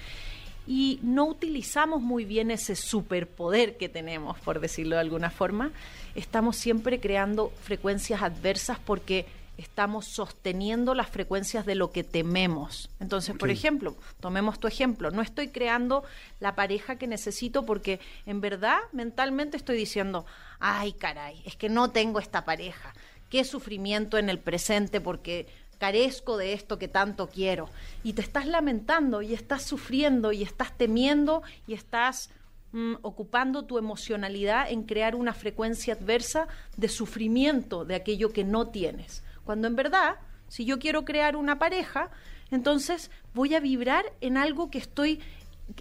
y 0.66 1.00
no 1.02 1.26
utilizamos 1.26 2.00
muy 2.00 2.24
bien 2.24 2.50
ese 2.50 2.76
superpoder 2.76 3.76
que 3.76 3.88
tenemos, 3.88 4.38
por 4.40 4.60
decirlo 4.60 4.96
de 4.96 5.00
alguna 5.00 5.30
forma, 5.30 5.72
estamos 6.14 6.56
siempre 6.56 7.00
creando 7.00 7.52
frecuencias 7.62 8.22
adversas 8.22 8.78
porque 8.78 9.26
estamos 9.60 10.06
sosteniendo 10.06 10.94
las 10.94 11.10
frecuencias 11.10 11.66
de 11.66 11.74
lo 11.74 11.92
que 11.92 12.02
tememos. 12.02 12.88
Entonces, 12.98 13.36
por 13.36 13.50
ejemplo, 13.50 13.94
tomemos 14.20 14.58
tu 14.58 14.66
ejemplo, 14.66 15.10
no 15.10 15.20
estoy 15.20 15.48
creando 15.48 16.02
la 16.40 16.54
pareja 16.54 16.96
que 16.96 17.06
necesito 17.06 17.66
porque 17.66 18.00
en 18.24 18.40
verdad 18.40 18.78
mentalmente 18.92 19.58
estoy 19.58 19.76
diciendo, 19.76 20.24
ay 20.60 20.92
caray, 20.92 21.42
es 21.44 21.56
que 21.56 21.68
no 21.68 21.90
tengo 21.90 22.20
esta 22.20 22.44
pareja, 22.46 22.94
qué 23.28 23.44
sufrimiento 23.44 24.16
en 24.16 24.30
el 24.30 24.38
presente 24.38 25.00
porque 25.00 25.46
carezco 25.80 26.36
de 26.36 26.52
esto 26.52 26.78
que 26.78 26.86
tanto 26.86 27.28
quiero. 27.28 27.68
Y 28.04 28.12
te 28.12 28.20
estás 28.20 28.46
lamentando 28.46 29.22
y 29.22 29.32
estás 29.32 29.62
sufriendo 29.62 30.30
y 30.30 30.42
estás 30.42 30.76
temiendo 30.76 31.42
y 31.66 31.72
estás 31.72 32.28
mm, 32.72 32.96
ocupando 33.02 33.64
tu 33.64 33.78
emocionalidad 33.78 34.70
en 34.70 34.84
crear 34.84 35.16
una 35.16 35.32
frecuencia 35.32 35.94
adversa 35.94 36.46
de 36.76 36.88
sufrimiento 36.88 37.86
de 37.86 37.94
aquello 37.94 38.32
que 38.32 38.44
no 38.44 38.68
tienes. 38.68 39.24
Cuando 39.44 39.66
en 39.66 39.74
verdad, 39.74 40.16
si 40.48 40.66
yo 40.66 40.78
quiero 40.78 41.06
crear 41.06 41.34
una 41.34 41.58
pareja, 41.58 42.10
entonces 42.50 43.10
voy 43.34 43.54
a 43.54 43.60
vibrar 43.60 44.04
en 44.20 44.36
algo 44.36 44.70
que 44.70 44.78
estoy 44.78 45.20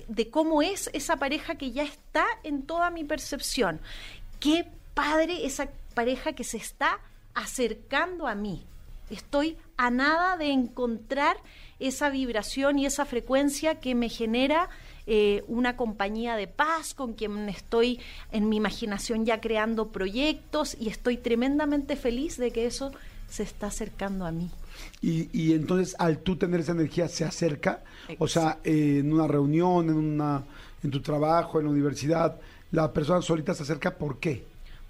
de 0.08 0.30
cómo 0.30 0.62
es 0.62 0.90
esa 0.94 1.18
pareja 1.18 1.56
que 1.56 1.72
ya 1.72 1.84
está 1.84 2.26
en 2.44 2.64
toda 2.64 2.90
mi 2.90 3.04
percepción. 3.04 3.82
Qué 4.40 4.66
padre 4.94 5.46
esa 5.46 5.70
pareja 5.94 6.32
que 6.34 6.46
se 6.46 6.58
está 6.58 7.00
acercando 7.34 8.28
a 8.28 8.36
mí. 8.36 8.66
Estoy 9.10 9.58
a 9.78 9.90
nada 9.90 10.38
de 10.38 10.52
encontrar 10.52 11.38
esa 11.80 12.10
vibración 12.10 12.80
y 12.80 12.86
esa 12.86 13.06
frecuencia 13.06 13.80
que 13.80 13.96
me 13.96 14.10
genera 14.10 14.70
eh, 15.08 15.44
una 15.48 15.76
compañía 15.76 16.36
de 16.36 16.48
paz 16.48 16.94
con 16.94 17.14
quien 17.14 17.50
estoy 17.50 18.00
en 18.32 18.50
mi 18.50 18.58
imaginación 18.58 19.26
ya 19.26 19.42
creando 19.42 19.88
proyectos 19.88 20.78
y 20.80 20.90
estoy 20.90 21.18
tremendamente 21.18 21.96
feliz 21.96 22.38
de 22.38 22.52
que 22.52 22.66
eso 22.66 22.92
se 23.30 23.44
está 23.44 23.68
acercando 23.68 24.26
a 24.26 24.32
mí. 24.32 24.52
Y, 25.02 25.30
y 25.34 25.54
entonces 25.54 25.96
al 26.00 26.20
tú 26.20 26.36
tener 26.36 26.60
esa 26.60 26.74
energía 26.74 27.08
se 27.08 27.26
acerca, 27.26 27.84
o 28.18 28.28
sea, 28.28 28.60
eh, 28.64 28.98
en 29.00 29.14
una 29.14 29.28
reunión, 29.28 29.90
en, 29.90 29.96
una, 29.96 30.44
en 30.84 30.92
tu 30.92 31.02
trabajo, 31.02 31.60
en 31.60 31.66
la 31.66 31.72
universidad, 31.72 32.40
la 32.72 32.92
persona 32.92 33.22
solita 33.22 33.54
se 33.54 33.64
acerca, 33.64 33.96
¿por 33.96 34.20
qué? 34.20 34.46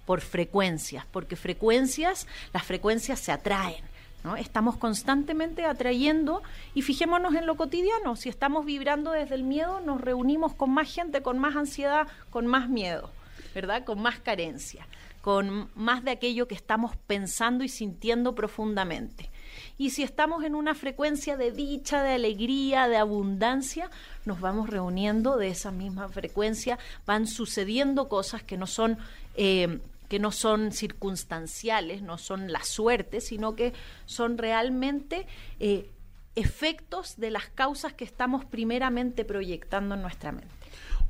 Por 0.06 0.20
frecuencias, 0.20 1.06
porque 1.10 1.36
frecuencias, 1.36 2.26
las 2.52 2.64
frecuencias 2.64 3.20
se 3.20 3.32
atraen. 3.32 3.89
Estamos 4.38 4.76
constantemente 4.76 5.64
atrayendo 5.64 6.42
y 6.74 6.82
fijémonos 6.82 7.34
en 7.34 7.46
lo 7.46 7.56
cotidiano, 7.56 8.16
si 8.16 8.28
estamos 8.28 8.66
vibrando 8.66 9.12
desde 9.12 9.34
el 9.34 9.44
miedo, 9.44 9.80
nos 9.80 10.00
reunimos 10.00 10.54
con 10.54 10.70
más 10.70 10.92
gente, 10.92 11.22
con 11.22 11.38
más 11.38 11.56
ansiedad, 11.56 12.06
con 12.28 12.46
más 12.46 12.68
miedo, 12.68 13.10
¿verdad? 13.54 13.84
Con 13.84 14.00
más 14.00 14.20
carencia 14.20 14.86
con 15.20 15.68
más 15.74 16.02
de 16.02 16.12
aquello 16.12 16.48
que 16.48 16.54
estamos 16.54 16.96
pensando 16.96 17.62
y 17.64 17.68
sintiendo 17.68 18.34
profundamente. 18.34 19.30
Y 19.76 19.90
si 19.90 20.02
estamos 20.02 20.44
en 20.44 20.54
una 20.54 20.74
frecuencia 20.74 21.36
de 21.36 21.52
dicha, 21.52 22.02
de 22.02 22.14
alegría, 22.14 22.88
de 22.88 22.96
abundancia, 22.96 23.90
nos 24.24 24.40
vamos 24.40 24.70
reuniendo 24.70 25.36
de 25.36 25.48
esa 25.48 25.70
misma 25.70 26.08
frecuencia, 26.08 26.78
van 27.06 27.26
sucediendo 27.26 28.08
cosas 28.08 28.42
que 28.42 28.56
no 28.56 28.66
son... 28.66 28.98
Eh, 29.36 29.80
que 30.10 30.18
no 30.18 30.32
son 30.32 30.72
circunstanciales, 30.72 32.02
no 32.02 32.18
son 32.18 32.50
la 32.50 32.64
suerte, 32.64 33.20
sino 33.20 33.54
que 33.54 33.72
son 34.06 34.38
realmente 34.38 35.28
eh, 35.60 35.88
efectos 36.34 37.16
de 37.16 37.30
las 37.30 37.46
causas 37.46 37.92
que 37.92 38.04
estamos 38.04 38.44
primeramente 38.44 39.24
proyectando 39.24 39.94
en 39.94 40.02
nuestra 40.02 40.32
mente. 40.32 40.48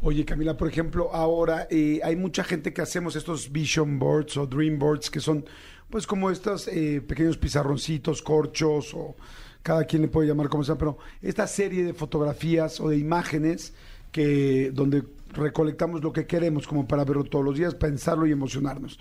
Oye, 0.03 0.27
Camila, 0.27 0.55
por 0.55 0.69
ejemplo, 0.69 1.15
ahora 1.15 1.67
eh, 1.71 2.01
hay 2.05 2.15
mucha 2.15 2.45
gente 2.45 2.75
que 2.75 2.83
hacemos 2.83 3.17
estos 3.17 3.51
vision 3.51 3.99
boards 3.99 4.37
o 4.37 4.47
dream 4.47 4.79
boards 4.79 5.11
que 5.11 5.21
son, 5.21 5.47
pues, 5.89 6.07
como 6.07 6.31
estos 6.31 6.69
eh, 6.69 7.01
pequeños 7.01 7.39
pizarroncitos, 7.39 8.21
corchos 8.21 8.93
o 8.93 9.17
cada 9.63 9.85
quien 9.85 10.03
le 10.03 10.09
puede 10.09 10.29
llamar 10.29 10.51
como 10.51 10.63
sea, 10.63 10.77
pero 10.77 10.99
esta 11.23 11.47
serie 11.47 11.85
de 11.85 11.95
fotografías 11.95 12.81
o 12.81 12.91
de 12.91 12.99
imágenes 12.99 13.73
que 14.13 14.71
donde 14.75 15.05
recolectamos 15.33 16.03
lo 16.03 16.13
que 16.13 16.27
queremos 16.27 16.67
como 16.67 16.87
para 16.87 17.05
verlo 17.05 17.25
todos 17.25 17.45
los 17.45 17.57
días, 17.57 17.75
pensarlo 17.75 18.27
y 18.27 18.33
emocionarnos. 18.33 18.99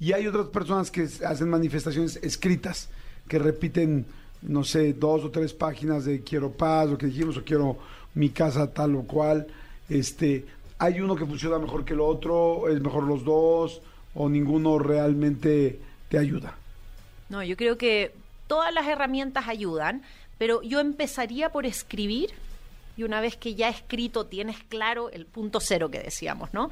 Y 0.00 0.12
hay 0.12 0.26
otras 0.26 0.46
personas 0.48 0.90
que 0.90 1.02
hacen 1.02 1.48
manifestaciones 1.48 2.16
escritas 2.22 2.88
que 3.26 3.38
repiten, 3.38 4.06
no 4.42 4.64
sé, 4.64 4.92
dos 4.92 5.24
o 5.24 5.30
tres 5.30 5.52
páginas 5.52 6.04
de 6.04 6.22
quiero 6.22 6.50
paz, 6.50 6.88
lo 6.88 6.98
que 6.98 7.06
dijimos, 7.06 7.36
o 7.36 7.44
quiero 7.44 7.78
mi 8.14 8.30
casa 8.30 8.72
tal 8.72 8.96
o 8.96 9.02
cual 9.02 9.46
este, 9.88 10.44
hay 10.78 11.00
uno 11.00 11.16
que 11.16 11.26
funciona 11.26 11.58
mejor 11.58 11.84
que 11.84 11.94
el 11.94 12.00
otro, 12.00 12.68
es 12.68 12.80
mejor 12.80 13.04
los 13.04 13.24
dos, 13.24 13.80
o 14.14 14.28
ninguno 14.28 14.78
realmente 14.78 15.80
te 16.08 16.18
ayuda. 16.18 16.56
No, 17.28 17.42
yo 17.42 17.56
creo 17.56 17.76
que 17.76 18.12
todas 18.46 18.72
las 18.72 18.86
herramientas 18.86 19.48
ayudan, 19.48 20.02
pero 20.38 20.62
yo 20.62 20.80
empezaría 20.80 21.50
por 21.50 21.66
escribir 21.66 22.30
y 22.98 23.04
una 23.04 23.20
vez 23.20 23.36
que 23.36 23.54
ya 23.54 23.68
escrito 23.68 24.26
tienes 24.26 24.58
claro 24.64 25.08
el 25.10 25.24
punto 25.24 25.60
cero 25.60 25.88
que 25.88 26.00
decíamos, 26.00 26.52
¿no? 26.52 26.68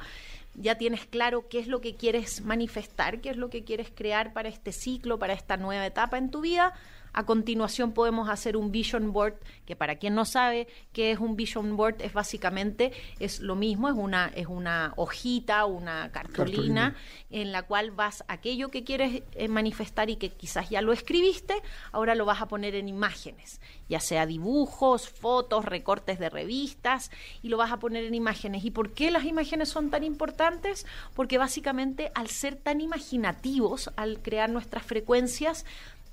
Ya 0.55 0.75
tienes 0.75 1.05
claro 1.05 1.47
qué 1.47 1.59
es 1.59 1.67
lo 1.67 1.79
que 1.79 1.95
quieres 1.95 2.41
manifestar, 2.41 3.21
qué 3.21 3.29
es 3.29 3.37
lo 3.37 3.49
que 3.49 3.63
quieres 3.63 3.89
crear 3.95 4.33
para 4.33 4.49
este 4.49 4.73
ciclo, 4.73 5.19
para 5.19 5.31
esta 5.31 5.55
nueva 5.55 5.85
etapa 5.85 6.17
en 6.17 6.29
tu 6.29 6.41
vida, 6.41 6.73
a 7.17 7.25
continuación 7.25 7.93
podemos 7.93 8.29
hacer 8.29 8.55
un 8.55 8.71
vision 8.71 9.11
board, 9.11 9.39
que 9.65 9.75
para 9.75 9.95
quien 9.95 10.13
no 10.13 10.23
sabe 10.23 10.67
qué 10.93 11.09
es 11.09 11.17
un 11.17 11.35
vision 11.35 11.75
board, 11.75 11.95
es 12.03 12.13
básicamente 12.13 12.91
es 13.19 13.39
lo 13.39 13.55
mismo, 13.55 13.89
es 13.89 13.95
una, 13.95 14.31
es 14.35 14.45
una 14.45 14.93
hojita, 14.97 15.65
una 15.65 16.11
cartulina, 16.11 16.95
en 17.31 17.51
la 17.51 17.63
cual 17.63 17.89
vas 17.89 18.23
aquello 18.27 18.69
que 18.69 18.83
quieres 18.83 19.23
eh, 19.31 19.47
manifestar 19.47 20.11
y 20.11 20.17
que 20.17 20.29
quizás 20.29 20.69
ya 20.69 20.83
lo 20.83 20.93
escribiste, 20.93 21.55
ahora 21.91 22.13
lo 22.13 22.23
vas 22.23 22.39
a 22.39 22.47
poner 22.47 22.75
en 22.75 22.87
imágenes, 22.87 23.61
ya 23.89 23.99
sea 23.99 24.27
dibujos, 24.27 25.09
fotos, 25.09 25.65
recortes 25.65 26.19
de 26.19 26.29
revistas, 26.29 27.09
y 27.41 27.49
lo 27.49 27.57
vas 27.57 27.71
a 27.71 27.79
poner 27.79 28.03
en 28.03 28.13
imágenes. 28.13 28.63
¿Y 28.63 28.69
por 28.69 28.93
qué 28.93 29.09
las 29.09 29.25
imágenes 29.25 29.69
son 29.69 29.89
tan 29.89 30.03
importantes? 30.03 30.85
Porque 31.15 31.39
básicamente 31.39 32.11
al 32.13 32.27
ser 32.27 32.57
tan 32.57 32.79
imaginativos, 32.79 33.89
al 33.95 34.21
crear 34.21 34.51
nuestras 34.51 34.85
frecuencias, 34.85 35.65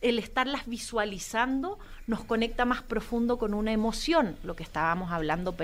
el 0.04 0.18
estarlas 0.18 0.66
visualizando 0.66 1.78
nos 2.06 2.23
conecta 2.25 2.66
más 2.66 2.82
profundo 2.82 3.38
con 3.38 3.54
una 3.54 3.73
emoción, 3.73 4.37
lo 4.44 4.54
que 4.54 4.62
estábamos 4.62 5.11
hablando 5.11 5.54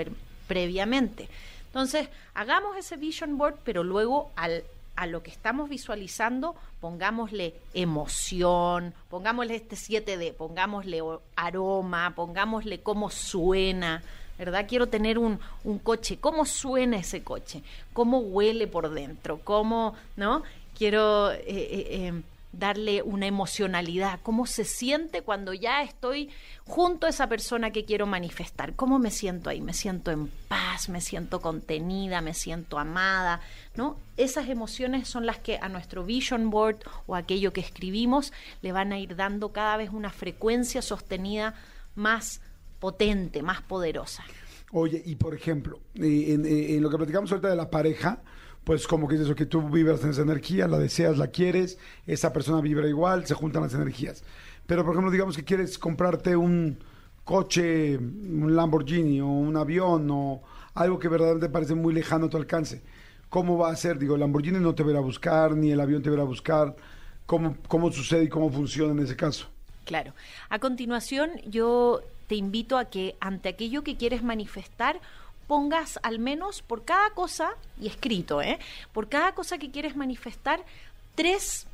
previamente. 0.47 1.29
Entonces, 1.67 2.09
hagamos 2.33 2.75
ese 2.75 2.97
vision 2.97 3.37
board, 3.37 3.55
pero 3.63 3.83
luego 3.83 4.31
al, 4.35 4.63
a 4.95 5.05
lo 5.05 5.21
que 5.21 5.29
estamos 5.29 5.69
visualizando, 5.69 6.55
pongámosle 6.79 7.53
emoción, 7.75 8.95
pongámosle 9.11 9.55
este 9.55 9.75
7D, 9.75 10.33
pongámosle 10.33 11.01
aroma, 11.35 12.13
pongámosle 12.15 12.81
cómo 12.81 13.11
suena, 13.11 14.01
¿verdad? 14.39 14.65
Quiero 14.67 14.87
tener 14.87 15.19
un, 15.19 15.39
un 15.63 15.77
coche, 15.77 16.17
¿cómo 16.17 16.45
suena 16.47 16.97
ese 16.97 17.23
coche? 17.23 17.61
¿Cómo 17.93 18.21
huele 18.21 18.65
por 18.65 18.89
dentro? 18.89 19.39
¿Cómo, 19.43 19.93
no? 20.15 20.41
Quiero... 20.75 21.31
Eh, 21.31 21.43
eh, 21.45 21.87
eh, 21.91 22.21
darle 22.53 23.01
una 23.01 23.27
emocionalidad, 23.27 24.19
cómo 24.21 24.45
se 24.45 24.65
siente 24.65 25.21
cuando 25.21 25.53
ya 25.53 25.83
estoy 25.83 26.29
junto 26.65 27.07
a 27.07 27.09
esa 27.09 27.27
persona 27.27 27.71
que 27.71 27.85
quiero 27.85 28.05
manifestar, 28.05 28.75
cómo 28.75 28.99
me 28.99 29.11
siento 29.11 29.49
ahí, 29.49 29.61
me 29.61 29.73
siento 29.73 30.11
en 30.11 30.27
paz, 30.47 30.89
me 30.89 31.01
siento 31.01 31.39
contenida, 31.39 32.21
me 32.21 32.33
siento 32.33 32.77
amada, 32.77 33.41
¿no? 33.75 33.97
Esas 34.17 34.49
emociones 34.49 35.07
son 35.07 35.25
las 35.25 35.39
que 35.39 35.57
a 35.61 35.69
nuestro 35.69 36.03
vision 36.03 36.49
board 36.49 36.79
o 37.07 37.15
aquello 37.15 37.53
que 37.53 37.61
escribimos 37.61 38.33
le 38.61 38.71
van 38.71 38.91
a 38.91 38.99
ir 38.99 39.15
dando 39.15 39.51
cada 39.51 39.77
vez 39.77 39.89
una 39.91 40.09
frecuencia 40.09 40.81
sostenida 40.81 41.55
más 41.95 42.41
potente, 42.79 43.43
más 43.43 43.61
poderosa. 43.61 44.23
Oye, 44.73 45.01
y 45.05 45.15
por 45.15 45.35
ejemplo, 45.35 45.79
eh, 45.95 46.33
en, 46.33 46.45
eh, 46.45 46.75
en 46.75 46.83
lo 46.83 46.89
que 46.89 46.97
platicamos 46.97 47.31
ahorita 47.31 47.49
de 47.49 47.55
la 47.55 47.69
pareja, 47.69 48.21
pues 48.63 48.87
como 48.87 49.07
que 49.07 49.17
dices, 49.17 49.35
que 49.35 49.45
tú 49.45 49.61
vibras 49.69 50.03
en 50.03 50.11
esa 50.11 50.21
energía, 50.21 50.67
la 50.67 50.77
deseas, 50.77 51.17
la 51.17 51.27
quieres, 51.27 51.77
esa 52.05 52.31
persona 52.31 52.61
vibra 52.61 52.87
igual, 52.87 53.25
se 53.25 53.33
juntan 53.33 53.63
las 53.63 53.73
energías. 53.73 54.23
Pero, 54.67 54.83
por 54.83 54.93
ejemplo, 54.93 55.11
digamos 55.11 55.35
que 55.35 55.43
quieres 55.43 55.77
comprarte 55.77 56.35
un 56.35 56.77
coche, 57.23 57.97
un 57.97 58.55
Lamborghini 58.55 59.21
o 59.21 59.27
un 59.27 59.57
avión 59.57 60.07
o 60.11 60.41
algo 60.73 60.99
que 60.99 61.07
verdaderamente 61.07 61.49
parece 61.49 61.75
muy 61.75 61.93
lejano 61.93 62.27
a 62.27 62.29
tu 62.29 62.37
alcance. 62.37 62.81
¿Cómo 63.29 63.57
va 63.57 63.71
a 63.71 63.75
ser? 63.75 63.97
Digo, 63.97 64.15
el 64.15 64.21
Lamborghini 64.21 64.59
no 64.59 64.75
te 64.75 64.83
verá 64.83 64.99
buscar, 64.99 65.55
ni 65.55 65.71
el 65.71 65.79
avión 65.79 66.01
te 66.03 66.09
verá 66.09 66.23
buscar. 66.23 66.75
¿Cómo, 67.25 67.55
¿Cómo 67.67 67.91
sucede 67.91 68.25
y 68.25 68.29
cómo 68.29 68.51
funciona 68.51 68.91
en 68.91 68.99
ese 68.99 69.15
caso? 69.15 69.47
Claro. 69.85 70.13
A 70.49 70.59
continuación, 70.59 71.31
yo 71.45 72.01
te 72.27 72.35
invito 72.35 72.77
a 72.77 72.85
que 72.85 73.15
ante 73.19 73.49
aquello 73.49 73.83
que 73.83 73.97
quieres 73.97 74.23
manifestar, 74.23 74.99
pongas 75.47 75.99
al 76.03 76.19
menos 76.19 76.61
por 76.61 76.85
cada 76.85 77.09
cosa, 77.11 77.51
y 77.79 77.87
escrito, 77.87 78.41
¿eh? 78.41 78.59
por 78.93 79.09
cada 79.09 79.33
cosa 79.33 79.57
que 79.57 79.71
quieres 79.71 79.95
manifestar, 79.95 80.63
tres 81.15 81.67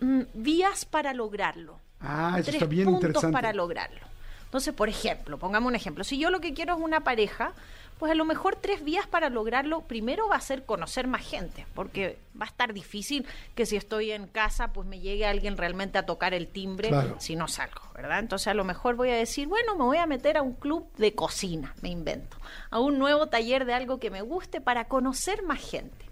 mm, 0.00 0.22
vías 0.34 0.84
para 0.84 1.12
lograrlo. 1.12 1.78
Ah, 2.00 2.34
eso 2.36 2.44
tres 2.44 2.56
está 2.56 2.66
bien 2.66 2.84
puntos 2.84 3.08
interesante. 3.08 3.32
para 3.32 3.52
lograrlo. 3.52 4.00
Entonces, 4.44 4.72
por 4.74 4.88
ejemplo, 4.88 5.38
pongamos 5.38 5.68
un 5.68 5.74
ejemplo. 5.74 6.04
Si 6.04 6.18
yo 6.18 6.30
lo 6.30 6.40
que 6.40 6.54
quiero 6.54 6.76
es 6.76 6.80
una 6.80 7.00
pareja, 7.00 7.52
pues 7.98 8.12
a 8.12 8.14
lo 8.14 8.24
mejor 8.24 8.56
tres 8.56 8.84
vías 8.84 9.06
para 9.06 9.30
lograrlo. 9.30 9.82
Primero 9.82 10.28
va 10.28 10.36
a 10.36 10.40
ser 10.40 10.64
conocer 10.64 11.06
más 11.06 11.26
gente, 11.26 11.66
porque 11.74 12.18
va 12.38 12.44
a 12.44 12.48
estar 12.48 12.74
difícil 12.74 13.26
que 13.54 13.64
si 13.64 13.76
estoy 13.76 14.12
en 14.12 14.26
casa, 14.26 14.72
pues 14.72 14.86
me 14.86 15.00
llegue 15.00 15.26
alguien 15.26 15.56
realmente 15.56 15.96
a 15.98 16.04
tocar 16.04 16.34
el 16.34 16.48
timbre 16.48 16.88
Claro. 16.88 17.16
si 17.18 17.36
no 17.36 17.48
salgo, 17.48 17.80
¿verdad? 17.94 18.18
Entonces 18.18 18.48
a 18.48 18.54
lo 18.54 18.64
mejor 18.64 18.96
voy 18.96 19.10
a 19.10 19.14
decir, 19.16 19.48
bueno, 19.48 19.76
me 19.76 19.84
voy 19.84 19.96
a 19.98 20.06
meter 20.06 20.36
a 20.36 20.42
un 20.42 20.52
club 20.52 20.92
de 20.96 21.14
cocina, 21.14 21.74
me 21.80 21.88
invento, 21.88 22.36
a 22.70 22.80
un 22.80 22.98
nuevo 22.98 23.28
taller 23.28 23.64
de 23.64 23.72
algo 23.72 23.98
que 23.98 24.10
me 24.10 24.20
guste 24.22 24.60
para 24.60 24.88
conocer 24.88 25.42
más 25.42 25.60
gente. 25.60 26.04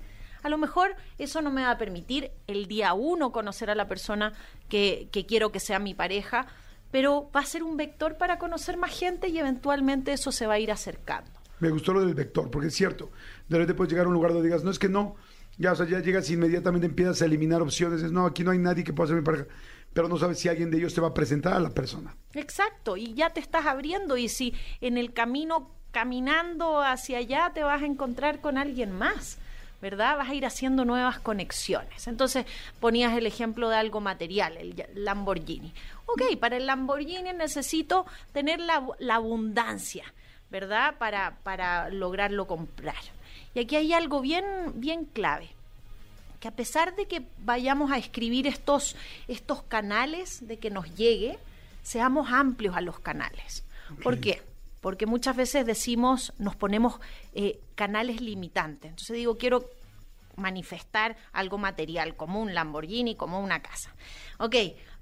A 0.43 0.49
lo 0.49 0.59
mejor 0.59 0.95
eso 1.19 1.41
no 1.41 1.51
me 1.51 1.63
va 1.63 1.71
a 1.71 1.79
permitir 1.79 2.31
el 2.47 2.67
día 2.67 2.93
uno 2.93 3.33
conocer 3.33 3.71
a 3.71 3.75
la 3.75 3.89
persona 3.89 4.33
que, 4.69 5.09
que 5.11 5.25
quiero 5.27 5.53
que 5.53 5.61
sea 5.61 5.79
mi 5.79 5.95
pareja, 5.95 6.47
pero 6.91 7.31
va 7.35 7.41
a 7.41 7.47
ser 7.47 7.63
un 7.63 7.77
vector 7.77 8.17
para 8.19 8.39
conocer 8.39 8.77
más 8.77 8.97
gente 8.97 9.29
y 9.29 9.39
eventualmente 9.39 10.13
eso 10.13 10.33
se 10.33 10.47
va 10.47 10.55
a 10.55 10.59
ir 10.59 10.71
acercando. 10.71 11.31
Me 11.65 11.71
gustó 11.71 11.95
lo 11.95 12.05
del 12.05 12.15
vector, 12.15 12.51
porque 12.51 12.69
es 12.69 12.75
cierto. 12.75 13.11
De 13.49 13.57
repente 13.57 13.73
puedes 13.73 13.91
llegar 13.91 14.05
a 14.05 14.09
un 14.09 14.13
lugar 14.13 14.35
donde 14.35 14.47
digas, 14.47 14.65
no 14.65 14.71
es 14.71 14.79
que 14.79 14.91
no. 14.91 15.17
Ya, 15.57 15.73
o 15.73 15.75
sea, 15.75 15.87
ya 15.87 16.01
llegas 16.01 16.29
inmediatamente 16.29 16.87
empiezas 16.87 17.23
a 17.23 17.25
eliminar 17.25 17.63
opciones. 17.63 18.03
Es, 18.03 18.13
no, 18.13 18.27
aquí 18.27 18.45
no 18.45 18.51
hay 18.51 18.59
nadie 18.59 18.85
que 18.85 18.93
pueda 18.93 19.09
ser 19.09 19.17
mi 19.17 19.23
pareja. 19.23 19.47
Pero 19.95 20.07
no 20.07 20.19
sabes 20.19 20.39
si 20.39 20.51
alguien 20.51 20.71
de 20.71 20.77
ellos 20.77 20.93
te 20.93 21.01
va 21.01 21.09
a 21.09 21.15
presentar 21.15 21.55
a 21.55 21.61
la 21.61 21.71
persona. 21.71 22.15
Exacto, 22.35 22.99
y 22.99 23.15
ya 23.15 23.31
te 23.31 23.41
estás 23.41 23.65
abriendo 23.65 24.19
y 24.19 24.29
si 24.29 24.53
en 24.83 24.99
el 24.99 25.15
camino 25.15 25.71
caminando 25.91 26.83
hacia 26.83 27.17
allá 27.17 27.53
te 27.55 27.65
vas 27.65 27.81
a 27.81 27.87
encontrar 27.87 28.43
con 28.43 28.59
alguien 28.59 28.93
más, 28.93 29.39
¿verdad? 29.81 30.19
Vas 30.19 30.29
a 30.29 30.35
ir 30.35 30.45
haciendo 30.45 30.85
nuevas 30.85 31.19
conexiones. 31.19 32.09
Entonces 32.09 32.45
ponías 32.79 33.17
el 33.17 33.27
ejemplo 33.27 33.71
de 33.71 33.77
algo 33.77 34.03
material, 34.03 34.59
el 34.59 34.85
Lamborghini. 34.97 35.73
Ok, 36.05 36.39
para 36.39 36.59
el 36.59 36.67
Lamborghini 36.67 37.33
necesito 37.33 38.05
tener 38.35 38.61
la 38.61 39.15
abundancia, 39.15 40.05
¿verdad? 40.55 40.99
Para, 40.99 41.39
para 41.43 41.91
lograrlo 41.91 42.47
comprar. 42.47 43.03
Y 43.57 43.59
aquí 43.59 43.75
hay 43.75 43.93
algo 43.93 44.21
bien, 44.21 44.45
bien 44.77 45.05
clave 45.05 45.51
que 46.39 46.47
a 46.47 46.53
pesar 46.53 46.95
de 46.95 47.07
que 47.07 47.27
vayamos 47.39 47.91
a 47.91 47.99
escribir 47.99 48.47
estos, 48.47 48.95
estos 49.27 49.65
canales, 49.65 50.47
de 50.47 50.61
que 50.61 50.71
nos 50.71 50.95
llegue, 50.95 51.39
seamos 51.83 52.31
amplios 52.31 52.77
a 52.77 52.83
los 52.83 53.01
canales. 53.01 53.65
¿Por 54.01 54.21
qué? 54.21 54.43
Porque 54.81 55.07
muchas 55.07 55.35
veces 55.35 55.67
decimos, 55.67 56.33
nos 56.39 56.55
ponemos 56.55 57.01
eh, 57.33 57.59
canales 57.75 58.21
limitantes. 58.21 58.91
Entonces 58.91 59.17
digo, 59.17 59.37
quiero 59.37 59.69
manifestar 60.37 61.17
algo 61.33 61.59
material, 61.59 62.15
como 62.15 62.41
un 62.41 62.55
Lamborghini, 62.55 63.17
como 63.17 63.41
una 63.41 63.61
casa. 63.61 63.93
Ok, 64.39 64.55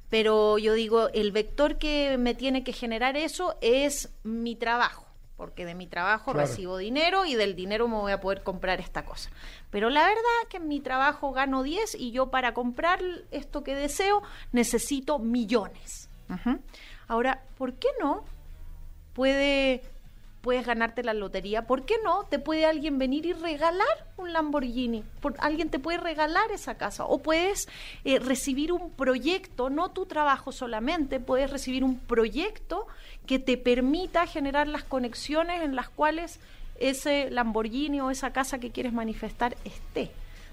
pero 0.08 0.56
yo 0.56 0.72
digo, 0.72 1.08
el 1.12 1.32
vector 1.32 1.76
que 1.76 2.16
me 2.18 2.34
tiene 2.34 2.64
que 2.64 2.72
generar 2.72 3.16
eso 3.16 3.56
es 3.60 4.10
mi 4.22 4.56
trabajo, 4.56 5.01
porque 5.36 5.64
de 5.64 5.74
mi 5.74 5.86
trabajo 5.86 6.32
Claro. 6.32 6.46
recibo 6.46 6.76
dinero 6.76 7.24
y 7.24 7.34
del 7.34 7.56
dinero 7.56 7.88
me 7.88 7.96
voy 7.96 8.12
a 8.12 8.20
poder 8.20 8.42
comprar 8.42 8.80
esta 8.80 9.04
cosa. 9.04 9.30
Pero 9.70 9.90
la 9.90 10.02
verdad 10.02 10.22
que 10.48 10.58
en 10.58 10.68
mi 10.68 10.80
trabajo 10.80 11.32
gano 11.32 11.62
10 11.62 11.94
y 11.96 12.12
yo 12.12 12.30
para 12.30 12.54
comprar 12.54 13.00
esto 13.30 13.64
que 13.64 13.74
deseo 13.74 14.22
necesito 14.52 15.18
millones. 15.18 16.08
Ahora, 17.08 17.42
¿por 17.58 17.74
qué 17.74 17.88
no 18.00 18.24
puede 19.12 19.82
puedes 20.42 20.66
ganarte 20.66 21.02
la 21.02 21.14
lotería, 21.14 21.66
¿por 21.66 21.84
qué 21.86 21.94
no? 22.04 22.24
Te 22.24 22.38
puede 22.38 22.66
alguien 22.66 22.98
venir 22.98 23.24
y 23.24 23.32
regalar 23.32 23.86
un 24.18 24.32
Lamborghini, 24.32 25.04
Por- 25.20 25.36
alguien 25.38 25.70
te 25.70 25.78
puede 25.78 25.98
regalar 25.98 26.50
esa 26.52 26.76
casa, 26.76 27.04
o 27.06 27.18
puedes 27.22 27.68
eh, 28.04 28.18
recibir 28.18 28.72
un 28.72 28.90
proyecto, 28.90 29.70
no 29.70 29.90
tu 29.92 30.04
trabajo 30.04 30.52
solamente, 30.52 31.20
puedes 31.20 31.50
recibir 31.50 31.84
un 31.84 31.98
proyecto 31.98 32.86
que 33.26 33.38
te 33.38 33.56
permita 33.56 34.26
generar 34.26 34.66
las 34.68 34.82
conexiones 34.84 35.62
en 35.62 35.76
las 35.76 35.88
cuales 35.88 36.40
ese 36.80 37.30
Lamborghini 37.30 38.00
o 38.00 38.10
esa 38.10 38.32
casa 38.32 38.58
que 38.58 38.70
quieres 38.70 38.92
manifestar 38.92 39.56
esté. 39.64 40.10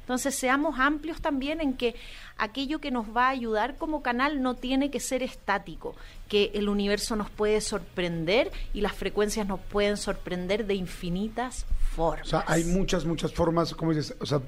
Entonces 0.09 0.33
seamos 0.33 0.79
amplios 0.79 1.21
también 1.21 1.61
en 1.61 1.75
que 1.75 1.93
aquello 2.35 2.81
que 2.81 2.89
nos 2.89 3.15
va 3.15 3.27
a 3.27 3.29
ayudar 3.29 3.77
como 3.77 4.01
canal 4.01 4.41
no 4.41 4.55
tiene 4.55 4.89
que 4.89 4.99
ser 4.99 5.21
estático, 5.21 5.95
que 6.27 6.49
el 6.55 6.67
universo 6.67 7.15
nos 7.15 7.29
puede 7.29 7.61
sorprender 7.61 8.51
y 8.73 8.81
las 8.81 8.93
frecuencias 8.93 9.45
nos 9.45 9.59
pueden 9.59 9.97
sorprender 9.97 10.65
de 10.65 10.73
infinitas 10.73 11.67
formas. 11.95 12.25
O 12.25 12.29
sea, 12.31 12.43
hay 12.47 12.63
muchas, 12.63 13.05
muchas 13.05 13.31
formas, 13.33 13.75
como 13.75 13.93
dices, 13.93 14.15
o 14.19 14.25
sea, 14.25 14.41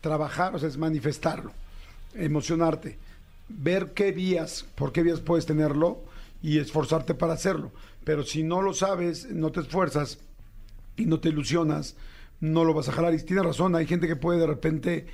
trabajar, 0.00 0.54
o 0.54 0.58
sea, 0.60 0.68
es 0.68 0.76
manifestarlo, 0.76 1.50
emocionarte, 2.14 2.96
ver 3.48 3.94
qué 3.94 4.12
vías, 4.12 4.66
por 4.76 4.92
qué 4.92 5.02
vías 5.02 5.18
puedes 5.18 5.46
tenerlo 5.46 5.98
y 6.44 6.60
esforzarte 6.60 7.14
para 7.14 7.32
hacerlo. 7.32 7.72
Pero 8.04 8.22
si 8.22 8.44
no 8.44 8.62
lo 8.62 8.72
sabes, 8.72 9.28
no 9.32 9.50
te 9.50 9.62
esfuerzas 9.62 10.20
y 10.96 11.06
no 11.06 11.18
te 11.18 11.30
ilusionas, 11.30 11.96
no 12.40 12.64
lo 12.64 12.74
vas 12.74 12.88
a 12.88 12.92
jalar. 12.92 13.14
Y 13.14 13.22
tienes 13.22 13.44
razón, 13.44 13.74
hay 13.74 13.86
gente 13.86 14.06
que 14.06 14.16
puede 14.16 14.40
de 14.40 14.46
repente, 14.46 15.06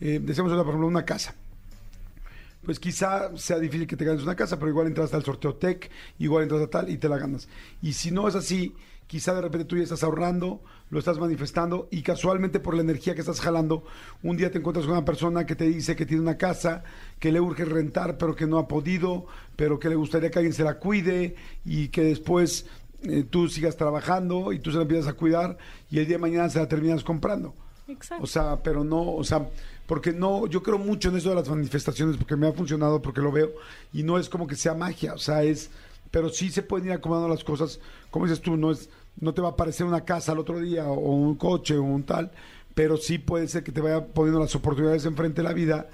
eh, 0.00 0.20
decíamos, 0.22 0.52
por 0.52 0.66
ejemplo, 0.66 0.86
una 0.86 1.04
casa. 1.04 1.34
Pues 2.62 2.78
quizá 2.78 3.36
sea 3.36 3.58
difícil 3.58 3.86
que 3.86 3.96
te 3.96 4.04
ganes 4.04 4.22
una 4.22 4.36
casa, 4.36 4.58
pero 4.58 4.70
igual 4.70 4.86
entras 4.86 5.14
al 5.14 5.24
sorteo 5.24 5.54
tech, 5.54 5.90
igual 6.18 6.42
entras 6.42 6.62
a 6.62 6.66
tal 6.68 6.90
y 6.90 6.98
te 6.98 7.08
la 7.08 7.16
ganas. 7.16 7.48
Y 7.80 7.94
si 7.94 8.10
no 8.10 8.28
es 8.28 8.34
así, 8.34 8.74
quizá 9.06 9.34
de 9.34 9.40
repente 9.40 9.64
tú 9.64 9.76
ya 9.76 9.82
estás 9.82 10.04
ahorrando, 10.04 10.62
lo 10.90 10.98
estás 10.98 11.18
manifestando 11.18 11.88
y 11.90 12.02
casualmente 12.02 12.60
por 12.60 12.74
la 12.74 12.82
energía 12.82 13.14
que 13.14 13.22
estás 13.22 13.40
jalando, 13.40 13.84
un 14.22 14.36
día 14.36 14.50
te 14.52 14.58
encuentras 14.58 14.86
con 14.86 14.94
una 14.94 15.04
persona 15.04 15.46
que 15.46 15.56
te 15.56 15.64
dice 15.64 15.96
que 15.96 16.06
tiene 16.06 16.22
una 16.22 16.36
casa, 16.36 16.84
que 17.18 17.32
le 17.32 17.40
urge 17.40 17.64
rentar, 17.64 18.18
pero 18.18 18.36
que 18.36 18.46
no 18.46 18.58
ha 18.58 18.68
podido, 18.68 19.26
pero 19.56 19.80
que 19.80 19.88
le 19.88 19.94
gustaría 19.96 20.30
que 20.30 20.38
alguien 20.38 20.52
se 20.52 20.64
la 20.64 20.78
cuide 20.78 21.34
y 21.64 21.88
que 21.88 22.04
después 22.04 22.66
eh, 23.02 23.24
tú 23.28 23.48
sigas 23.48 23.76
trabajando 23.76 24.52
y 24.52 24.58
tú 24.58 24.70
se 24.70 24.76
la 24.76 24.82
empiezas 24.82 25.08
a 25.08 25.14
cuidar 25.14 25.56
y 25.90 25.98
el 25.98 26.06
día 26.06 26.16
de 26.16 26.22
mañana 26.22 26.48
se 26.50 26.58
la 26.58 26.68
terminas 26.68 27.02
comprando. 27.02 27.54
Exacto. 27.88 28.22
O 28.22 28.26
sea, 28.26 28.62
pero 28.62 28.84
no, 28.84 29.14
o 29.14 29.24
sea, 29.24 29.48
porque 29.86 30.12
no, 30.12 30.46
yo 30.46 30.62
creo 30.62 30.78
mucho 30.78 31.08
en 31.08 31.16
eso 31.16 31.30
de 31.30 31.34
las 31.34 31.48
manifestaciones 31.48 32.16
porque 32.16 32.36
me 32.36 32.46
ha 32.46 32.52
funcionado, 32.52 33.00
porque 33.00 33.20
lo 33.20 33.32
veo 33.32 33.52
y 33.92 34.02
no 34.02 34.18
es 34.18 34.28
como 34.28 34.46
que 34.46 34.54
sea 34.54 34.74
magia, 34.74 35.14
o 35.14 35.18
sea, 35.18 35.42
es, 35.42 35.70
pero 36.10 36.28
sí 36.28 36.50
se 36.50 36.62
pueden 36.62 36.88
ir 36.88 36.92
acomodando 36.92 37.28
las 37.28 37.42
cosas, 37.42 37.80
como 38.10 38.26
dices 38.26 38.40
tú, 38.40 38.56
no 38.56 38.70
es, 38.70 38.90
no 39.18 39.34
te 39.34 39.40
va 39.40 39.48
a 39.48 39.52
aparecer 39.52 39.86
una 39.86 40.04
casa 40.04 40.32
al 40.32 40.38
otro 40.38 40.60
día 40.60 40.86
o 40.86 41.14
un 41.14 41.36
coche 41.36 41.76
o 41.76 41.82
un 41.82 42.04
tal, 42.04 42.30
pero 42.74 42.96
sí 42.96 43.18
puede 43.18 43.48
ser 43.48 43.64
que 43.64 43.72
te 43.72 43.80
vaya 43.80 44.04
poniendo 44.04 44.40
las 44.40 44.54
oportunidades 44.54 45.06
enfrente 45.06 45.42
de 45.42 45.48
la 45.48 45.54
vida 45.54 45.88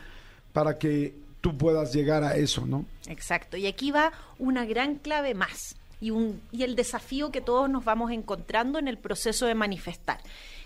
para 0.52 0.76
que 0.76 1.14
tú 1.40 1.56
puedas 1.56 1.94
llegar 1.94 2.24
a 2.24 2.36
eso, 2.36 2.66
¿no? 2.66 2.84
Exacto. 3.06 3.56
Y 3.56 3.66
aquí 3.66 3.92
va 3.92 4.12
una 4.38 4.66
gran 4.66 4.96
clave 4.96 5.34
más 5.34 5.76
y, 6.00 6.10
un, 6.10 6.40
y 6.52 6.62
el 6.62 6.76
desafío 6.76 7.30
que 7.30 7.40
todos 7.40 7.68
nos 7.70 7.84
vamos 7.84 8.10
encontrando 8.10 8.78
en 8.78 8.88
el 8.88 8.98
proceso 8.98 9.46
de 9.46 9.54
manifestar, 9.54 10.20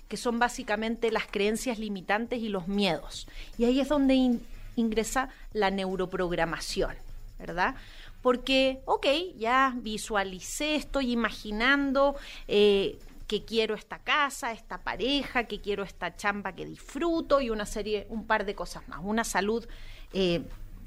que 0.09 0.17
son 0.17 0.39
básicamente 0.39 1.11
las 1.13 1.27
creencias 1.27 1.79
limitantes 1.79 2.41
y 2.41 2.49
los 2.49 2.67
miedos. 2.69 3.29
Y 3.59 3.65
ahí 3.65 3.81
es 3.81 3.89
donde 3.89 4.15
in- 4.15 4.45
ingresa 4.77 5.29
la 5.53 5.71
neuroprogramación, 5.71 6.97
¿verdad? 7.39 7.75
Porque, 8.23 8.81
ok, 8.85 9.07
ya 9.39 9.73
visualicé, 9.77 10.75
estoy 10.75 11.13
imaginando 11.13 12.17
eh, 12.49 12.99
que 13.27 13.45
quiero 13.45 13.75
esta 13.75 13.99
casa, 14.01 14.53
esta 14.53 14.79
pareja, 14.79 15.45
que 15.45 15.61
quiero 15.61 15.85
esta 15.85 16.17
chamba 16.17 16.53
que 16.55 16.67
disfruto 16.67 17.41
y 17.41 17.49
una 17.49 17.65
serie, 17.65 18.07
un 18.11 18.27
par 18.27 18.45
de 18.45 18.55
cosas 18.55 18.87
más, 18.89 19.01
una 19.03 19.25
salud 19.25 19.67
eh, 20.13 20.43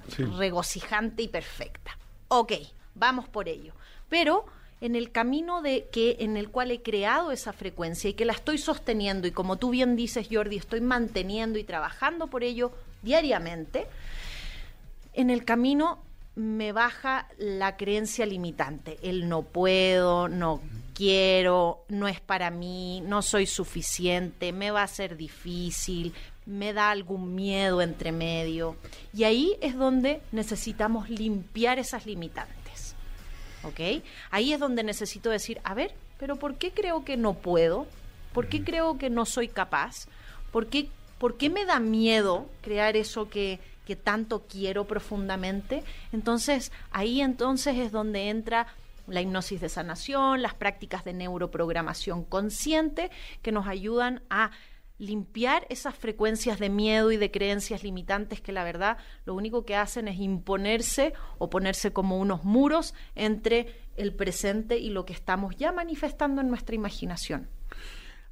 Sí. 0.09 0.21
regocijante 0.25 1.23
y 1.23 1.29
perfecta. 1.29 1.97
Ok, 2.27 2.51
vamos 2.93 3.29
por 3.29 3.47
ello. 3.47 3.73
Pero 4.13 4.45
en 4.79 4.95
el 4.95 5.11
camino 5.11 5.63
de 5.63 5.87
que 5.91 6.17
en 6.19 6.37
el 6.37 6.49
cual 6.49 6.69
he 6.69 6.83
creado 6.83 7.31
esa 7.31 7.51
frecuencia 7.51 8.11
y 8.11 8.13
que 8.13 8.25
la 8.25 8.33
estoy 8.33 8.59
sosteniendo 8.59 9.25
y 9.27 9.31
como 9.31 9.57
tú 9.57 9.71
bien 9.71 9.95
dices 9.95 10.27
Jordi, 10.31 10.57
estoy 10.57 10.81
manteniendo 10.81 11.57
y 11.57 11.63
trabajando 11.63 12.27
por 12.27 12.43
ello 12.43 12.71
diariamente, 13.01 13.87
en 15.13 15.31
el 15.31 15.45
camino 15.45 15.97
me 16.35 16.73
baja 16.73 17.27
la 17.39 17.75
creencia 17.75 18.27
limitante, 18.27 18.99
el 19.01 19.27
no 19.27 19.41
puedo, 19.41 20.27
no 20.27 20.61
quiero, 20.93 21.83
no 21.89 22.07
es 22.07 22.21
para 22.21 22.51
mí, 22.51 23.01
no 23.01 23.23
soy 23.23 23.47
suficiente, 23.47 24.51
me 24.51 24.69
va 24.69 24.83
a 24.83 24.87
ser 24.87 25.17
difícil, 25.17 26.13
me 26.45 26.71
da 26.71 26.91
algún 26.91 27.33
miedo 27.33 27.81
entre 27.81 28.11
medio. 28.11 28.75
Y 29.11 29.23
ahí 29.23 29.57
es 29.59 29.75
donde 29.75 30.21
necesitamos 30.31 31.09
limpiar 31.09 31.79
esas 31.79 32.05
limitantes. 32.05 32.62
¿Ok? 33.63 34.03
Ahí 34.31 34.53
es 34.53 34.59
donde 34.59 34.83
necesito 34.83 35.29
decir, 35.29 35.59
a 35.63 35.73
ver, 35.73 35.93
pero 36.19 36.35
¿por 36.35 36.55
qué 36.55 36.71
creo 36.71 37.03
que 37.05 37.17
no 37.17 37.33
puedo? 37.33 37.87
¿Por 38.33 38.47
qué 38.47 38.63
creo 38.63 38.97
que 38.97 39.09
no 39.09 39.25
soy 39.25 39.47
capaz? 39.47 40.07
¿Por 40.51 40.67
qué, 40.67 40.87
por 41.17 41.37
qué 41.37 41.49
me 41.49 41.65
da 41.65 41.79
miedo 41.79 42.47
crear 42.61 42.95
eso 42.95 43.29
que, 43.29 43.59
que 43.85 43.95
tanto 43.95 44.43
quiero 44.47 44.85
profundamente? 44.85 45.83
Entonces, 46.11 46.71
ahí 46.91 47.21
entonces 47.21 47.77
es 47.77 47.91
donde 47.91 48.29
entra 48.29 48.67
la 49.07 49.21
hipnosis 49.21 49.59
de 49.61 49.69
sanación, 49.69 50.41
las 50.41 50.53
prácticas 50.53 51.03
de 51.03 51.13
neuroprogramación 51.13 52.23
consciente 52.23 53.11
que 53.41 53.51
nos 53.51 53.67
ayudan 53.67 54.21
a 54.29 54.51
limpiar 55.03 55.65
esas 55.69 55.95
frecuencias 55.95 56.59
de 56.59 56.69
miedo 56.69 57.11
y 57.11 57.17
de 57.17 57.29
creencias 57.29 57.83
limitantes 57.83 58.41
que 58.41 58.51
la 58.51 58.63
verdad 58.63 58.97
lo 59.25 59.35
único 59.35 59.65
que 59.65 59.75
hacen 59.75 60.07
es 60.07 60.19
imponerse 60.19 61.13
o 61.37 61.49
ponerse 61.49 61.91
como 61.93 62.17
unos 62.17 62.43
muros 62.43 62.93
entre 63.15 63.67
el 63.97 64.15
presente 64.15 64.77
y 64.77 64.89
lo 64.89 65.05
que 65.05 65.13
estamos 65.13 65.55
ya 65.55 65.71
manifestando 65.71 66.41
en 66.41 66.49
nuestra 66.49 66.75
imaginación. 66.75 67.49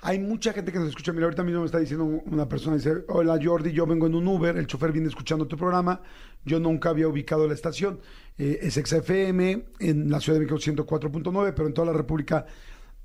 Hay 0.03 0.17
mucha 0.17 0.51
gente 0.51 0.71
que 0.71 0.79
nos 0.79 0.89
escucha. 0.89 1.13
Mira, 1.13 1.25
ahorita 1.25 1.43
mismo 1.43 1.60
me 1.60 1.67
está 1.67 1.77
diciendo 1.77 2.05
una 2.05 2.49
persona, 2.49 2.75
dice, 2.75 3.03
hola 3.07 3.38
Jordi, 3.41 3.71
yo 3.71 3.86
vengo 3.86 4.07
en 4.07 4.15
un 4.15 4.27
Uber, 4.27 4.57
el 4.57 4.65
chofer 4.65 4.91
viene 4.91 5.07
escuchando 5.07 5.45
tu 5.45 5.55
programa, 5.55 6.01
yo 6.43 6.60
nunca 6.60 6.89
había 6.89 7.07
ubicado 7.07 7.47
la 7.47 7.53
estación. 7.53 7.99
Eh, 8.36 8.60
es 8.63 8.73
XFM, 8.73 9.65
en 9.79 10.10
la 10.10 10.19
Ciudad 10.19 10.39
de 10.39 10.45
México 10.45 10.57
104.9, 10.57 11.53
pero 11.55 11.67
en 11.67 11.73
toda 11.75 11.86
la 11.86 11.93
República 11.93 12.47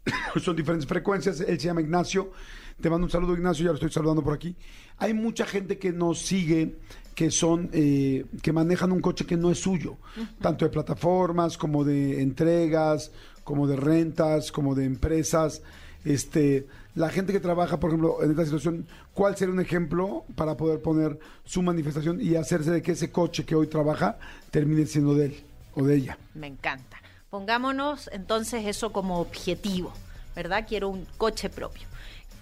son 0.43 0.57
diferentes 0.57 0.89
frecuencias. 0.89 1.41
Él 1.41 1.61
se 1.61 1.67
llama 1.67 1.83
Ignacio. 1.83 2.33
Te 2.81 2.91
mando 2.91 3.07
un 3.07 3.11
saludo, 3.11 3.35
Ignacio, 3.35 3.65
ya 3.65 3.71
lo 3.71 3.77
estoy 3.77 3.91
saludando 3.91 4.23
por 4.23 4.35
aquí. 4.35 4.55
Hay 4.99 5.15
mucha 5.15 5.47
gente 5.47 5.79
que 5.79 5.93
nos 5.93 6.19
sigue, 6.21 6.77
que 7.15 7.31
son, 7.31 7.71
eh, 7.73 8.27
que 8.43 8.53
manejan 8.53 8.93
un 8.93 9.01
coche 9.01 9.25
que 9.25 9.37
no 9.37 9.51
es 9.51 9.61
suyo, 9.61 9.97
tanto 10.41 10.67
de 10.67 10.71
plataformas 10.71 11.57
como 11.57 11.85
de 11.85 12.21
entregas, 12.21 13.11
como 13.45 13.67
de 13.67 13.77
rentas, 13.77 14.53
como 14.53 14.75
de 14.75 14.85
empresas. 14.85 15.63
Este, 16.05 16.67
la 16.95 17.09
gente 17.09 17.33
que 17.33 17.41
trabaja, 17.41 17.81
por 17.81 17.91
ejemplo, 17.91 18.23
en 18.23 18.31
esta 18.31 18.45
situación, 18.45 18.87
¿cuál 19.15 19.37
sería 19.37 19.55
un 19.55 19.61
ejemplo 19.61 20.25
para 20.35 20.57
poder 20.57 20.83
poner 20.83 21.19
su 21.45 21.63
manifestación 21.63 22.21
y 22.21 22.37
hacerse 22.37 22.71
de 22.71 22.83
que 22.83 22.93
ese 22.93 23.11
coche 23.11 23.45
que 23.45 23.55
hoy 23.55 23.69
trabaja 23.69 24.19
termine 24.51 24.85
siendo 24.85 25.15
de 25.15 25.27
él 25.27 25.37
o 25.75 25.83
de 25.83 25.97
ella? 25.97 26.19
Me 26.35 26.47
encanta. 26.47 26.99
Pongámonos 27.31 28.11
entonces 28.13 28.67
eso 28.67 28.93
como 28.93 29.19
objetivo, 29.19 29.93
¿verdad? 30.35 30.67
Quiero 30.69 30.91
un 30.91 31.07
coche 31.17 31.49
propio. 31.49 31.89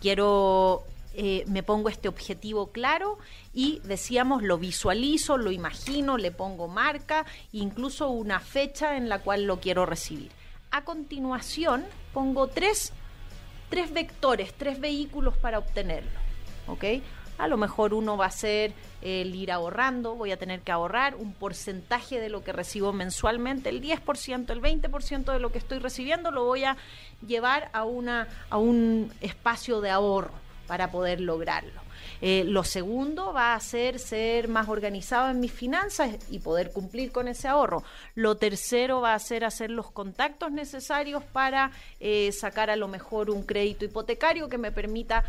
Quiero 0.05 0.85
eh, 1.15 1.45
me 1.47 1.63
pongo 1.63 1.89
este 1.89 2.09
objetivo 2.09 2.67
claro 2.73 3.17
y 3.55 3.81
decíamos 3.85 4.43
lo 4.43 4.59
visualizo, 4.59 5.39
lo 5.39 5.51
imagino, 5.51 6.19
le 6.19 6.31
pongo 6.31 6.69
marca, 6.69 7.25
incluso 7.53 8.11
una 8.11 8.39
fecha 8.39 8.99
en 8.99 9.09
la 9.09 9.21
cual 9.21 9.45
lo 9.45 9.61
quiero 9.61 9.87
recibir. 9.87 10.31
A 10.71 10.85
continuación 10.85 11.87
pongo 12.13 12.49
tres 12.49 12.93
tres 13.71 13.95
vectores, 13.95 14.53
tres 14.53 14.79
vehículos 14.79 15.39
para 15.39 15.59
obtenerlo. 15.59 16.21
¿Ok? 16.67 16.85
A 17.39 17.49
lo 17.49 17.57
mejor 17.57 17.95
uno 17.95 18.17
va 18.17 18.27
a 18.27 18.31
ser 18.31 18.73
el 19.03 19.35
ir 19.35 19.51
ahorrando, 19.51 20.15
voy 20.15 20.31
a 20.31 20.37
tener 20.37 20.61
que 20.61 20.73
ahorrar 20.73 21.17
un 21.17 21.33
porcentaje 21.33 22.21
de 22.21 22.29
lo 22.29 22.45
que 22.45 22.53
recibo 22.53 22.93
mensualmente, 22.93 23.69
el 23.69 23.83
10%, 23.83 24.51
el 24.51 24.63
20% 24.63 25.33
de 25.33 25.41
lo 25.41 25.51
que 25.51 25.59
estoy 25.59 25.79
recibiendo 25.79 26.31
lo 26.31 26.45
voy 26.45 26.65
a 26.65 26.77
llevar 27.27 27.71
a, 27.73 27.85
una, 27.85 28.29
a 28.51 28.59
un 28.59 29.13
espacio 29.21 29.81
de 29.81 29.91
ahorro 29.91 30.31
para 30.67 30.91
poder 30.91 31.21
lograrlo. 31.21 31.85
Eh, 32.21 32.45
lo 32.47 32.65
segundo 32.65 33.33
va 33.33 33.55
a 33.55 33.61
ser 33.61 33.99
ser 33.99 34.49
más 34.49 34.69
organizado 34.69 35.31
en 35.31 35.41
mis 35.41 35.53
finanzas 35.53 36.17
y 36.31 36.39
poder 36.39 36.73
cumplir 36.73 37.13
con 37.13 37.29
ese 37.29 37.49
ahorro. 37.49 37.83
Lo 38.15 38.37
tercero 38.37 39.01
va 39.01 39.15
a 39.15 39.19
ser 39.19 39.45
hacer 39.45 39.71
los 39.71 39.91
contactos 39.91 40.51
necesarios 40.53 41.23
para 41.25 41.71
eh, 42.01 42.33
sacar 42.33 42.71
a 42.71 42.77
lo 42.77 42.89
mejor 42.89 43.31
un 43.31 43.43
crédito 43.43 43.85
hipotecario 43.85 44.49
que 44.49 44.59
me 44.59 44.73
permita 44.73 45.25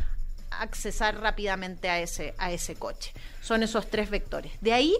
accesar 0.61 1.19
rápidamente 1.19 1.89
a 1.89 1.99
ese, 1.99 2.33
a 2.37 2.51
ese 2.51 2.75
coche. 2.75 3.13
Son 3.41 3.63
esos 3.63 3.89
tres 3.89 4.09
vectores. 4.09 4.51
De 4.61 4.73
ahí 4.73 4.95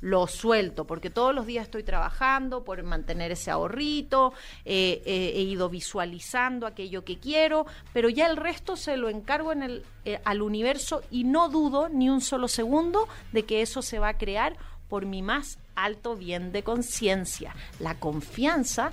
lo 0.00 0.26
suelto, 0.26 0.86
porque 0.86 1.10
todos 1.10 1.34
los 1.34 1.46
días 1.46 1.64
estoy 1.64 1.82
trabajando 1.82 2.64
por 2.64 2.82
mantener 2.82 3.32
ese 3.32 3.50
ahorrito, 3.50 4.32
eh, 4.64 5.02
eh, 5.04 5.32
he 5.36 5.42
ido 5.42 5.68
visualizando 5.68 6.66
aquello 6.66 7.04
que 7.04 7.18
quiero, 7.18 7.66
pero 7.92 8.08
ya 8.08 8.26
el 8.26 8.36
resto 8.36 8.76
se 8.76 8.96
lo 8.96 9.08
encargo 9.08 9.52
en 9.52 9.62
el, 9.62 9.84
eh, 10.04 10.20
al 10.24 10.42
universo 10.42 11.02
y 11.10 11.24
no 11.24 11.48
dudo 11.48 11.88
ni 11.88 12.08
un 12.08 12.20
solo 12.20 12.48
segundo 12.48 13.08
de 13.32 13.44
que 13.44 13.62
eso 13.62 13.82
se 13.82 13.98
va 13.98 14.08
a 14.08 14.18
crear 14.18 14.56
por 14.88 15.06
mi 15.06 15.22
más 15.22 15.58
alto 15.76 16.16
bien 16.16 16.52
de 16.52 16.62
conciencia. 16.62 17.54
La 17.78 17.94
confianza 17.94 18.92